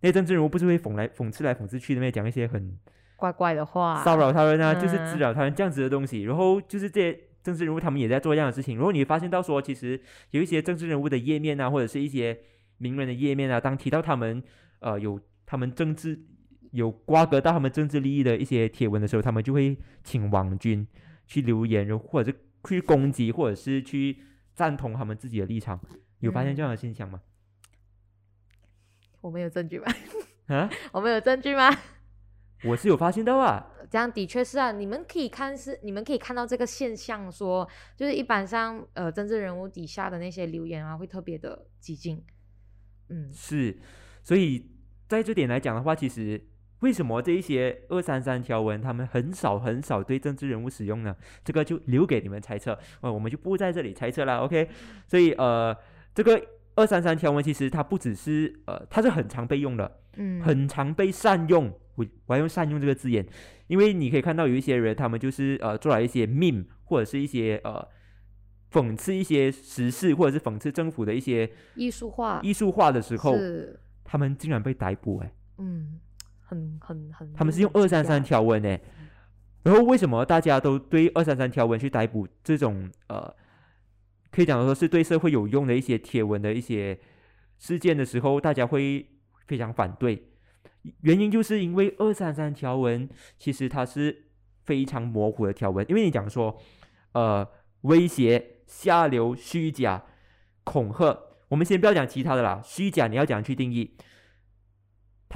[0.00, 2.78] 那些政治人物不是会讽来讽刺来讽刺去的，那边讲一些很
[3.16, 6.24] 怪怪的话，骚扰他人啊，就是滋扰他人这样子的东西。
[6.24, 8.76] 然后就是这些政治人物他们也在做这样的事情。
[8.76, 9.98] 然后你发现到说，其实
[10.32, 12.38] 有一些政治人物的页面啊，或者是一些
[12.76, 14.42] 名人的页面啊，当提到他们
[14.80, 16.20] 呃有他们政治
[16.72, 20.86] 有瓜葛到他们政治利益的一些贴文的时候，他们就会请王军。
[21.28, 22.38] 去留言，或者是
[22.68, 24.16] 去攻击，或者是去
[24.54, 25.76] 赞同他们自己的立场，
[26.20, 27.20] 有发现这样的现象吗？
[29.20, 29.92] 我没有证据吧？
[30.46, 30.70] 啊？
[30.94, 31.68] 我们有证据吗？
[32.62, 33.72] 我是有发现到啊。
[33.90, 42.24] 这样的确是啊，你们可以看是，你们可以看到这个现象，说就是一般上呃政治人物底下的那些留言啊，会特别的激进。
[43.08, 43.76] 嗯，是，
[44.22, 44.70] 所以
[45.08, 46.40] 在这点来讲的话，其实
[46.86, 51.16] 为什么这一些二三三条文他们很少很少对政治人物使用呢？
[51.44, 54.38] 这个就留给你们猜测，呃，我们就不在这里猜测了。
[54.38, 54.68] OK，
[55.08, 55.76] 所以呃，
[56.14, 56.40] 这个
[56.76, 61.72] 二三三条文其实它不只是呃，它是很常被用的，嗯，很常被善用。
[61.96, 63.26] 我我要用善用这个字眼，
[63.66, 67.84] 因为你可以看到有一些人，他们就是呃做了一些 meme 或者是一些呃
[68.70, 73.34] 讽刺一些时事或者是讽刺政府的一些艺术化艺术化的时候，
[74.04, 75.98] 他们竟然被逮捕哎，嗯，
[76.46, 78.78] 很很很，他们是用二三三条文呢，
[79.64, 83.34] 然后为什么大家都对二三三条文去逮捕这种呃
[84.30, 86.98] 可以讲说是对社会有用的一些贴文的一些
[87.58, 89.06] 事件的时候，大家会
[89.46, 90.28] 非常反对？
[91.00, 94.26] 原因就是因为二三三条文其实它是
[94.62, 96.56] 非常模糊的条文，因为你讲说，
[97.12, 97.48] 呃，
[97.80, 100.04] 威胁、下流、虚假、
[100.62, 101.18] 恐吓，
[101.48, 103.96] 我们先不要讲其他的啦，虚假你要讲去定义。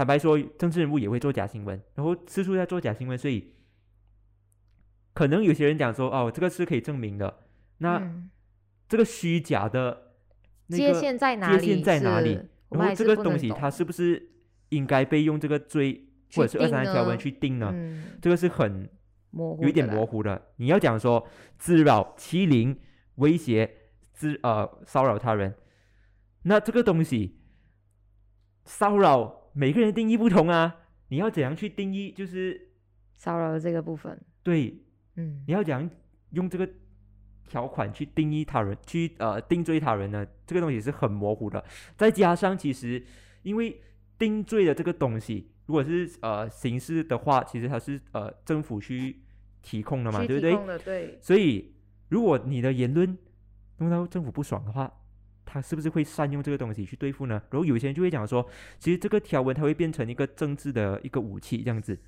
[0.00, 3.52] 坦白说，政治人物也会做假新闻，然后四处在做假新闻，所以
[5.12, 7.40] 可能有些人讲说，哦，这个是可以证明的。
[7.76, 8.10] 那
[8.88, 10.14] 这个虚假的
[10.70, 11.58] 界限在哪里？
[11.58, 12.40] 界限在哪里？
[12.70, 14.30] 然后这个东西它是不是？
[14.70, 17.74] 应该被用这个罪或者是二三条文去定呢？
[18.22, 18.88] 这个是很
[19.32, 20.40] 模有一点模糊的。
[20.56, 21.28] 你要讲说
[21.58, 22.74] 滋扰、欺凌、
[23.16, 23.70] 威胁、
[24.14, 25.54] 滋呃骚扰他人，
[26.44, 27.38] 那这个东西
[28.64, 30.76] 骚扰每个人定义不同啊。
[31.08, 32.68] 你要怎样去定义就是
[33.14, 34.18] 骚扰的这个部分？
[34.42, 34.82] 对，
[35.16, 35.88] 嗯，你要讲
[36.30, 36.66] 用这个
[37.46, 40.26] 条款去定义他人，去呃定罪他人呢？
[40.46, 41.62] 这个东西是很模糊的。
[41.96, 43.04] 再加上其实
[43.42, 43.80] 因为。
[44.20, 49.22] 定罪的这个东西，如果是呃刑事的话，其实它是呃政府去
[49.62, 50.78] 提供的嘛，对不对？
[50.84, 51.18] 对。
[51.22, 51.72] 所以，
[52.10, 53.16] 如果你的言论
[53.78, 54.92] 弄到政府不爽的话，
[55.52, 57.42] 他是不是会善用这个东西去对付呢？
[57.50, 58.46] 然后有些人就会讲说，
[58.78, 61.98] 其实这个条文它会变成一个政治的一个武器，这样子。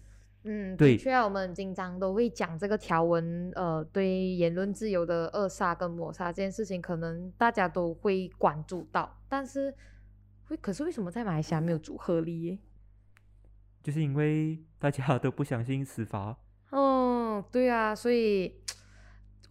[0.44, 0.96] 嗯，对。
[0.96, 9.74] 确啊，我们经常都会讲这个条文，呃，对言论自由的扼杀跟抹杀这件事情，可能大家都会关注到，但是
[10.44, 10.56] 会。
[10.56, 12.60] 可是为什么在马来西亚没有组合力？
[13.82, 16.36] 就是因为大家都不相信司法。
[16.70, 18.61] 哦，对啊，所以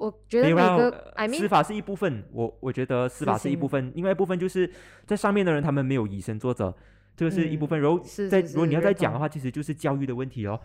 [0.02, 4.70] 我觉得每个司法是一部分，我我觉得司法是一部分，另外一部分就是
[5.06, 6.74] 在上面的人他们没有以身作则，
[7.16, 7.80] 这个是一部分。
[7.80, 8.00] 然后
[8.30, 10.60] 在如果你要再讲的话，其实就是教育的问题哦。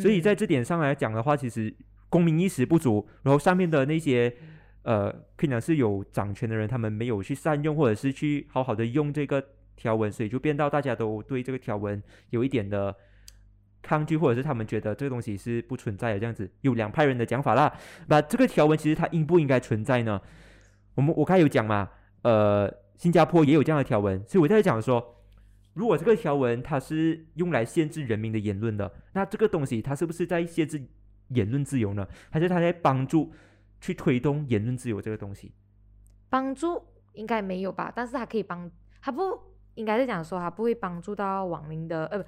[0.00, 1.72] 所以在这点上来讲的话，其实
[2.08, 4.34] 公民意识不足，然后上面的那些
[4.82, 9.42] 呃，可以讲是有掌权的人，他们没有去善用，或者是去好好的用这个。
[9.74, 12.94] 条文，所以就变到大家都对这个条文有一点的
[13.82, 16.48] 抗拒，或者是他们觉得这个东西是不存在的这样子。
[16.60, 17.70] 有两派人的讲法啦。
[18.06, 20.20] 那这个条文其实它应不应该存在呢？
[20.94, 21.90] 我们我刚才有讲嘛，
[22.22, 25.16] 呃，新加坡也有这样的条文，所以我在讲说，
[25.74, 30.80] 如果这个条文它是用来限制人民的言论的，那这个东西它是不是在限制
[31.28, 32.06] 言论自由呢？
[32.30, 33.32] 还是它在帮助
[33.80, 35.52] 去推动言论自由这个东西？
[36.30, 36.82] 帮助
[37.14, 38.70] 应该没有吧，但是它可以帮，
[39.00, 39.50] 它不。
[39.74, 42.26] 应该是讲说，它不会帮助到网民的，呃，不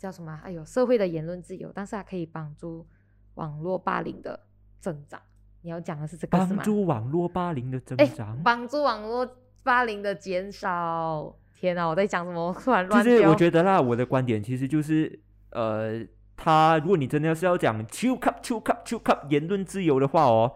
[0.00, 0.40] 叫什么？
[0.42, 2.84] 哎呦，社会的言论自由，但是它可以帮助
[3.34, 4.40] 网络霸凌的
[4.80, 5.20] 增长。
[5.60, 6.56] 你要讲的是这个是吗？
[6.56, 11.36] 帮助网络霸凌的增长，帮助网络霸凌的减少。
[11.54, 12.52] 天哪，我在讲什么？
[12.54, 15.20] 突然乱就是我觉得啦，我的观点其实就是，
[15.50, 16.02] 呃，
[16.34, 20.54] 他如果你真的要是要讲 “two cup two cup two cup” 言论自由的话哦，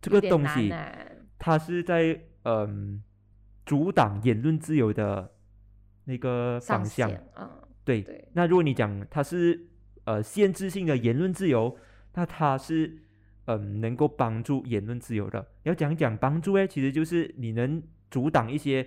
[0.00, 0.72] 这个东西，
[1.38, 3.02] 它是在嗯。
[3.66, 5.28] 阻挡言论自由的
[6.04, 7.50] 那个方向，嗯，
[7.86, 8.28] 对。
[8.34, 9.68] 那如果你讲它是
[10.04, 11.78] 呃限制性的言论自由，
[12.12, 12.98] 那它是
[13.46, 15.46] 嗯能够帮助言论自由的。
[15.62, 18.86] 要讲讲帮助哎，其实就是你能阻挡一些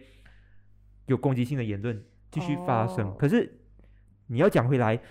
[1.08, 3.16] 有攻击性的言论继续发生。
[3.18, 3.60] 可是
[4.28, 5.02] 你要讲回来，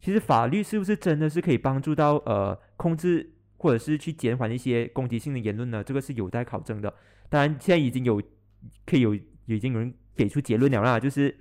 [0.00, 5.84] 其实法律是不是真的是可以帮助到呃控制或者是去减缓一些攻击性的言论呢？
[5.84, 6.92] 这个是有待考证的。
[7.28, 8.20] 当然，现在已经有。
[8.84, 9.14] 可以有
[9.46, 11.32] 已经有人给出结论了啦，就是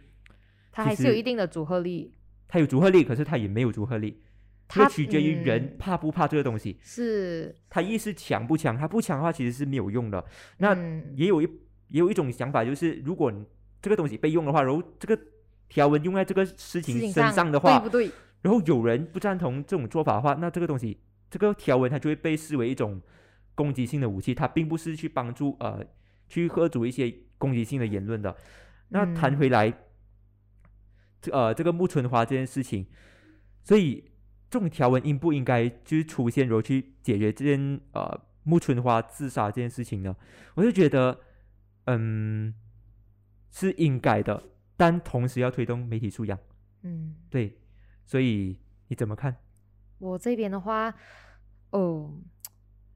[0.77, 2.13] 它还是有一定的组合力。
[2.47, 4.21] 它有组合力，可是它也没有组合力。
[4.67, 6.77] 它取决于人怕不怕这个东西。
[6.83, 7.55] 是。
[7.67, 8.77] 他意识强不强？
[8.77, 10.23] 他不强的话，其实是没有用的。
[10.59, 10.75] 那
[11.15, 11.45] 也有一
[11.87, 13.33] 也有一种想法，就是如果
[13.81, 15.19] 这个东西被用的话，然后这个
[15.67, 18.11] 条文用在这个事情身上的话，对不对？
[18.43, 20.99] 然后有人不赞同这种做法的话，那这个东西
[21.31, 23.01] 这个条文它就会被视为一种
[23.55, 25.83] 攻击性的武器，它并不是去帮助呃。
[26.29, 28.35] 去喝阻一些攻击性的言论的。
[28.89, 29.77] 那谈回来，这
[31.31, 32.85] 呃这个木村花这件事情，
[33.63, 34.03] 所以
[34.49, 40.15] 这种条文应不应该就是出现，然后去解决这件呃木村花自杀这件事情呢？
[40.55, 41.19] 我就觉得，
[41.85, 42.53] 嗯，
[43.51, 44.41] 是应该的，
[44.77, 46.39] 但同时要推动媒体素养。
[46.83, 47.57] 嗯，对，
[48.05, 48.57] 所以
[48.87, 49.35] 你怎么看？
[49.97, 50.93] 我这边的话，
[51.71, 52.13] 哦，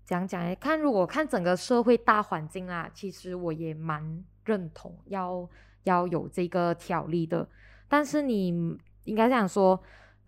[0.06, 5.50] 讲讲诶，看如果看整个社会大环境啊，其实我也蛮认同要
[5.84, 7.50] 要有这个条例的。
[7.92, 8.48] 但是你
[9.04, 9.78] 应该这样说，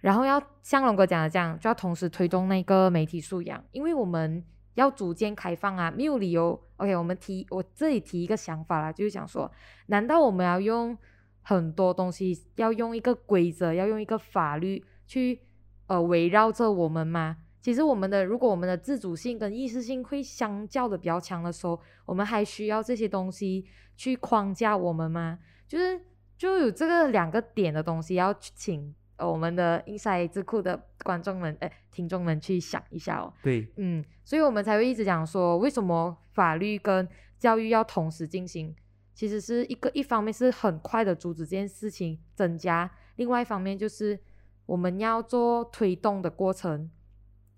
[0.01, 4.43] 然后要像龙哥讲的这样，就要同时推动那个媒体素养，因为我们
[4.73, 6.61] 要逐渐开放啊，没有理由。
[6.75, 9.49] OK，我们提我这里提一个想法啦，就是想说，
[9.85, 10.97] 难道我们要用
[11.41, 15.39] 很多东西，要用一个规则，要用一个法律去？
[15.87, 17.35] 呃，围绕着我们吗？
[17.59, 23.65] 其实我们的，如果我们的自主性跟意识性会相较的比较强的时候，我们还需要这些东西
[23.97, 25.39] 去框架我们吗？
[25.67, 25.99] 就是
[26.43, 33.31] 就有这个两个点的东西，要请我们的 inside 智库的观众们、哎，听众们去想一下哦。
[33.41, 37.07] 对，嗯，所以我们才会一直讲说，为什么法律跟
[37.39, 38.75] 教育要同时进行？
[39.13, 44.19] 其实是一个一方面是很快的阻止这件事情增加，另外一方面就是。
[44.65, 46.89] 我们要做推动的过程，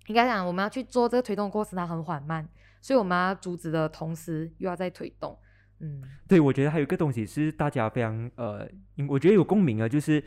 [0.08, 2.50] 应该讲我们要去做这个推动过程，它很缓慢，
[2.82, 5.38] 所以我们要阻止的同时又要在推动。
[5.80, 8.68] 嗯，对，我觉得还有一个东西是大家非常呃，
[9.08, 10.24] 我觉得有共鸣啊，就是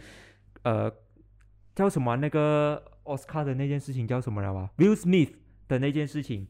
[0.63, 0.93] 呃，
[1.75, 5.31] 叫什么那个奥斯卡的那件事情叫什么了吧？Will Smith
[5.67, 6.47] 的那件事情，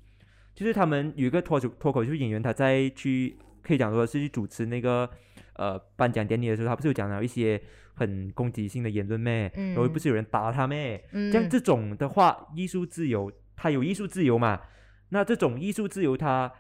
[0.55, 5.09] 就是他们有一个脱口脱口秀演员，他在去可以讲说是去主持那个
[5.55, 7.61] 呃颁奖典礼的时候，他不是有讲到一些。
[7.99, 9.51] 很攻击性的言论咩？
[9.57, 11.05] 然后不是有人打他咩？
[11.33, 14.61] 像这种的话，艺术自由，他有艺术自由嘛？
[15.09, 16.53] 那这种艺术自由，他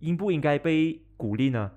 [0.00, 1.70] 应不应该被鼓励呢？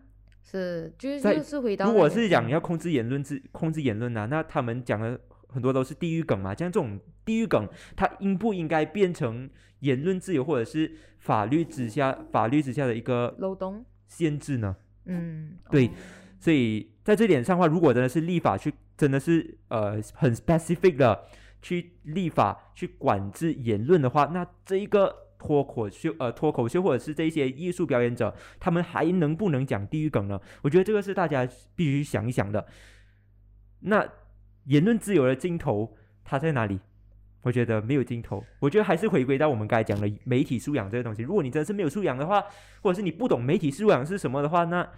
[0.44, 6.54] 是，就是就是回到，如果是讲要控制言论自控制言论啊，那他们讲的很多都是地域梗嘛？
[6.54, 14.76] 像这种地域梗，它应不应该变成言论自由或者是法律之下法律之下的一个漏洞限制呢？
[15.06, 15.90] 嗯，对，
[16.40, 18.72] 所以在这点上话，如果真的是立法去。
[18.96, 21.26] 真的是呃很 specific 的
[21.64, 30.40] 去立法去管制言论的话，那这一个脱口秀呃脱口秀或者是这些艺术表演者，他们还能不能讲地狱梗呢？
[30.62, 32.66] 我觉得这个是大家必须想一想的。
[33.82, 34.08] 那
[34.66, 36.80] 言论自由的尽头它在哪里？
[37.42, 38.42] 我觉得没有尽头。
[38.62, 41.24] 我觉得还是回归到我们刚才讲的媒体素养这个东西。
[41.24, 42.42] 如果你真的是没有素养的话，
[42.82, 44.90] 或者是你不懂媒体素养是什么的话，那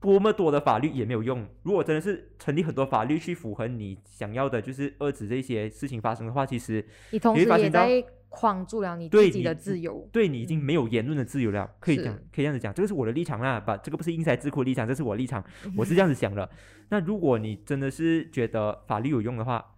[0.00, 1.46] 多么多的法律也没有用。
[1.62, 8.04] 如果真的是成立很多法律去符合你想要的，就是遏制这些事情发生的话，其实你同时也在
[8.34, 10.08] 框住了你自己的自由。
[10.12, 11.70] 对你已经没有言论的自由了。
[11.80, 13.60] 可以讲，可以这样子讲，这个是我的立场啦。
[13.60, 15.42] 把这个不是因才智库的立场，这是我立场，
[15.76, 16.48] 我是这样子想的。
[16.88, 19.76] 那如果你真的是觉得法律有用的话，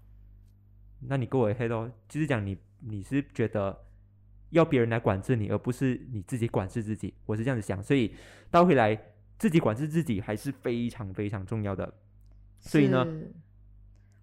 [1.01, 3.79] 那你跟我黑哦，就是讲你你是觉得
[4.51, 7.15] 要别人来管制你，而不是你自己管制自己。
[7.27, 8.15] 我是这样子想，所以
[8.51, 8.99] 倒回来。
[9.39, 11.93] 自己管制自己还是非常非常重要的，
[12.59, 13.05] 所以呢，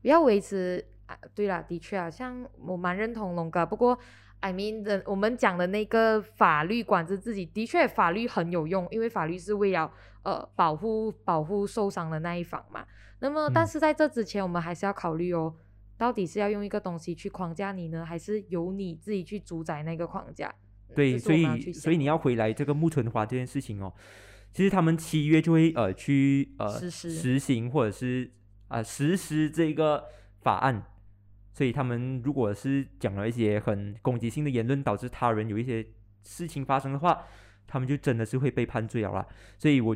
[0.02, 1.16] 不要维持啊。
[1.36, 3.64] 对啦，的确啊，像我蛮认同龙哥。
[3.64, 3.96] 不过
[4.44, 9.90] ，I mean 的，我们讲的那个法律管制自己，的确法律很有用，因为法律是为了
[10.24, 12.86] 呃保护保护受伤的那一方嘛。
[13.20, 15.56] 那么，但是在这之前，我们还是要考虑哦，
[15.98, 20.54] 到底是要用一个东西去框架你呢，还是由你自己去主宰那个框架？
[20.94, 23.94] 对，所以所以你要回来这个木村花这件事情哦。
[24.52, 28.30] 其实他们七月就会呃去呃实行或者是
[28.68, 30.04] 啊实施这个
[30.42, 30.84] 法案，
[31.54, 35.86] 所以他们如果是讲了一些很攻击性的言论，导致他人有一些
[36.24, 37.22] 事情发生的话，
[37.68, 39.26] 他们就真的是会被判罪了啦。
[39.58, 39.96] 所以我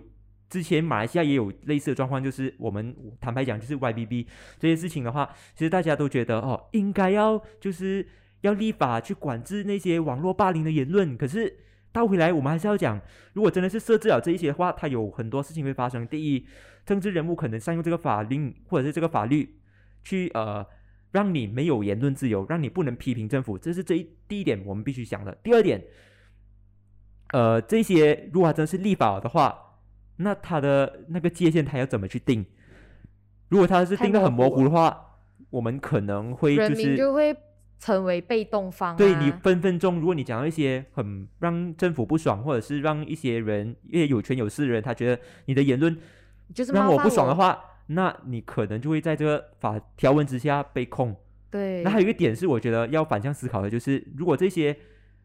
[0.49, 4.28] 之前马来西亚也有类似的状况，就是我们坦白讲，就是 YBB
[4.60, 8.08] 这些事情的话，其实大家都觉得哦，应该要就是
[8.41, 11.58] 要立法去管制那些网络霸凌的言论，可是。
[11.89, 13.01] 倒回来，我们还是要讲，
[13.34, 16.05] 如果真的是设置了这一些的话，它有很多事情会发生。
[16.05, 16.45] 第一，
[16.86, 19.58] 政治人物可能善用这个法令或者是这个法律，
[20.03, 20.64] 去呃
[21.12, 25.38] 让你没有言论自由，让你不能批评政府，这是这一第一点我们必须想的。
[25.43, 25.84] 第二点，
[27.34, 29.80] 呃，这些如果真是立法的话，
[30.18, 32.45] 那他的那个界限他要怎么去定？
[33.49, 37.36] 如果他是定的很模糊的话，我们可能会就是就会。
[37.80, 45.95] 成为被动方，对你分分钟，如果你讲到一些很让政府不爽，或者是让一些人一些有权有势的人，他觉得你的言论
[46.55, 47.55] 就是让我不爽的话，
[47.88, 51.16] 那你可能就会在这个法条文之下被控。
[51.50, 54.78] 对，那还有一个点是，我觉得要反向思考的，就是如果这些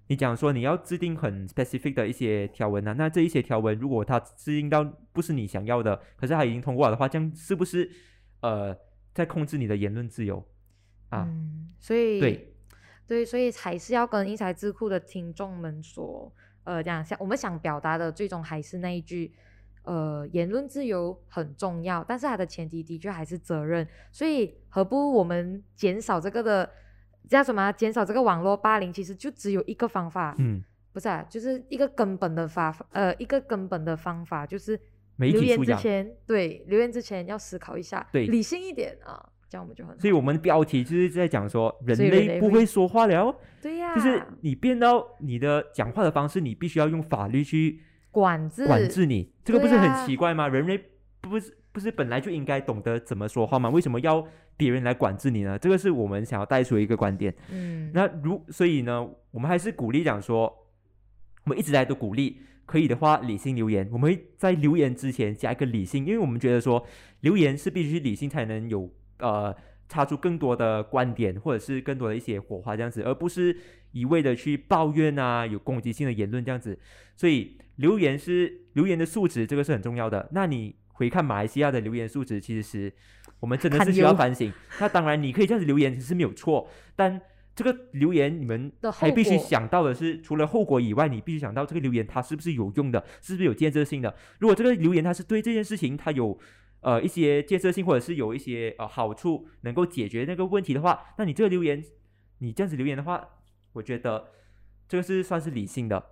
[0.06, 7.90] 你讲说你要制定很 specific 的一些条文呢，那这一些条文如果它制定到不是你想要的，可是它已经通过了的话，这样是不是
[8.40, 8.76] 呃
[9.12, 10.44] 在控制你的言论自由
[11.08, 11.26] 啊。
[11.28, 12.54] 嗯，所以对
[13.08, 16.32] 对，所以还是要跟英才智库的听众们说，
[16.64, 19.32] 呃，这样想我们想表达的最终还是那一句，
[19.84, 23.86] 呃，言论自由很重要，但是它的前提的确还是责任。
[24.10, 26.70] 所以何不我们减少这个的
[27.28, 27.70] 叫什么？
[27.72, 30.62] 减少这个网络霸凌，其实就只有一个方法，嗯，
[30.92, 34.78] 不是，啊，就是一个根本的法，呃，一个根本的方法就是。
[35.16, 35.76] 媒留言之。
[35.76, 40.00] 前，对留言之前要思考一下，对理性一点啊，这样我们就很好。
[40.00, 47.78] 所以我们标题就是在讲说，人类不会说话了，对呀，就是你变到你的讲话的方式，你必须要用法律去
[48.12, 50.46] 管制管制你，这个不是很奇怪吗？
[50.46, 50.80] 人类
[51.20, 53.68] 不是不是本来就应该懂得怎么说话吗？
[53.70, 54.24] 为什么要
[54.56, 55.58] 别人来管制你呢？
[55.58, 57.34] 这个是我们想要带出一个观点。
[57.50, 60.54] 嗯，那如所以呢，我们还是鼓励讲说，
[61.44, 63.88] 我们一直以来都鼓励，可以的话理性留言。
[63.90, 66.86] 我们会在留言之前加一个理性，因为我们觉得说
[67.20, 69.56] 留言是必须理性才能有呃
[69.88, 73.56] 擦出更多的观点，或者是更多的一些火花这样子，而不是
[73.92, 76.78] 一味的去抱怨啊，有攻击性的言论这样子。
[77.16, 80.28] 所以留言是留言的素质，这个是很重要的。
[80.32, 82.92] 那你回看马来西亚的留言素质，其实是
[83.40, 84.52] 我们真的是需要反省。
[84.80, 87.20] 那当然你可以这样子留言是没有错，但
[87.54, 94.14] 这个留言你们还必须想到的是，除了后果以外，你必须想到这个留言它是不是有用的，是不是有建设性的。
[94.38, 96.38] 如果这个留言它是对这件事情它有
[96.80, 101.84] 呃一些建设性，或者是有一些呃好处能够解决那个问题的话，那你这个留言
[102.38, 103.28] 你这样子留言的话，
[103.72, 104.28] 我觉得
[104.88, 106.02] 这个是算是理性的。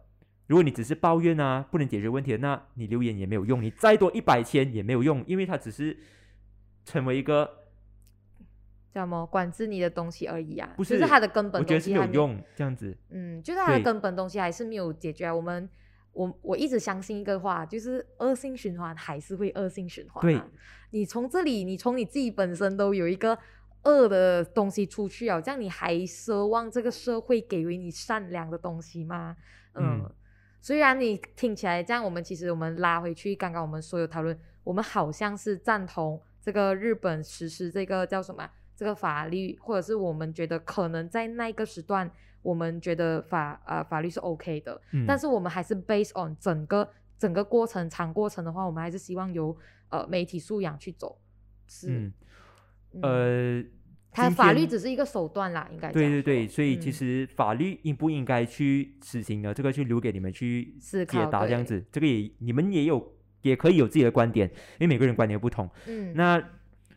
[0.51, 5.97] 如果你只是抱怨啊，不能解决问题，那你留言也没有用，你再多一百千也没有用，因为它只是
[6.85, 7.49] 成为一个
[8.93, 12.99] 叫什么管制你的东西而已啊，不就是它的根本我觉得是东西还没，没有用这样子。
[13.11, 15.33] 嗯，就是它的根本东西还是没有解决啊。
[15.33, 15.71] 我们
[16.11, 20.41] 我我一直相信一个话，就是恶性循环还是会恶性循环、啊。
[20.41, 20.51] 对，
[20.91, 23.39] 你从这里，你从你自己本身都有一个
[23.85, 29.37] 恶的东西出去啊，这样你还奢望这个社会给予你善良的东西吗？
[29.75, 30.13] 嗯，嗯
[30.61, 42.11] 虽然你听起来这样，我们其实我们拉回去刚刚我们所有讨论，我们好像是赞同这个日本实施这个叫什么啊这个法律，或者是我们觉得可能在那个时段，
[42.43, 46.89] 我们觉得法呃法律是 OK 的，嗯，但是我们还是 based on 整个
[47.19, 49.57] 整个过程长过程的话，我们还是希望由
[49.91, 51.19] 呃媒体素养去走，
[51.69, 52.11] 是，
[53.03, 53.63] 呃，
[54.13, 59.55] 它法律只是一个手段啦，应该对对对，所以其嗯实法律应不应该去实行呢？
[59.55, 61.85] 这个就留给你们去解答这样子。
[61.93, 64.49] 这个也你们也有也可以有自己的观点，
[64.79, 65.71] 因为每个人观点不同。
[65.87, 66.43] 嗯，那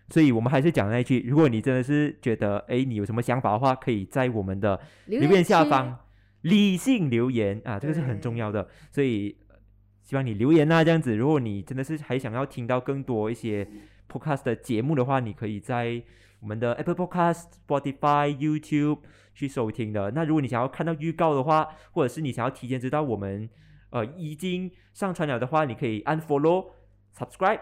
[0.10, 6.00] 所以我们还是讲那一句，如果你真的是觉得哎你有什么想法的话，可以在我们的留留言下方
[6.42, 8.68] 理性留言啊，这个是很重要的。
[8.92, 9.56] 所以呃
[10.04, 11.16] 希望你留言啊，这样子。
[11.16, 13.68] 如果你真的是还想要听到更多一些
[14.12, 16.04] podcast 的节目的话，你可以在
[16.44, 19.00] 我们的 Apple Podcast、Spotify、YouTube
[19.34, 20.12] 去收听的。
[20.12, 23.50] 那如果你想要看到预告的话，或者是你想要提前知道我们
[23.92, 26.72] 呃已经上传了的话，你可以按 Follow、
[27.18, 27.62] Subscribe，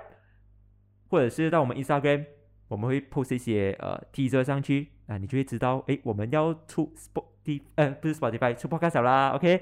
[1.09, 2.25] 或者是到我们 Instagram，
[2.69, 9.61] 我们会 post 一些呃 teaser 上去啊，你就会知道，诶，我们要出 Spotify 呃不是 Spotify 出 podcast 啦，OK。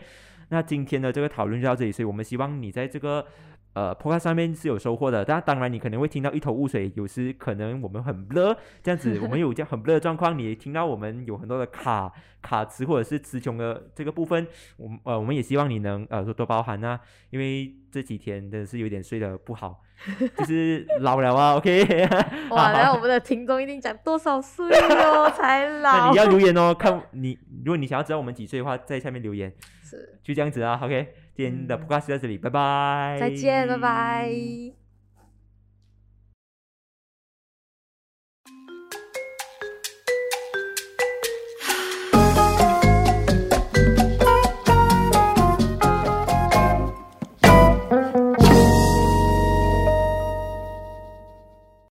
[0.51, 3.27] 那今天的这个讨论就到这里，所以我们希望你在这个
[3.73, 5.23] 呃 podcast 上面是有收获的。
[5.23, 12.11] 但当然你可能会听到一头雾水，有时可能我们很 blur 这样子， 我们有这样很 blur 的状况，你也听到我们有很多的卡
[12.41, 14.47] 卡词或者是词穷的这个部分，
[14.77, 16.99] 我们呃我们也希望你能呃多多包涵啊，
[17.29, 19.81] 因为这几天真的是有点睡得不好，
[20.37, 21.83] 就是老了啊，OK？
[22.49, 29.51] 哇， 然好后我们的听众一定讲多少岁哦才那老你，要留言哦，看你如果你想要知道我们几岁的话，在下面留言，
[29.83, 34.78] 是，就这样子啊，OK，今天的嗯 podcast 就到这里，拜拜，再见，拜拜。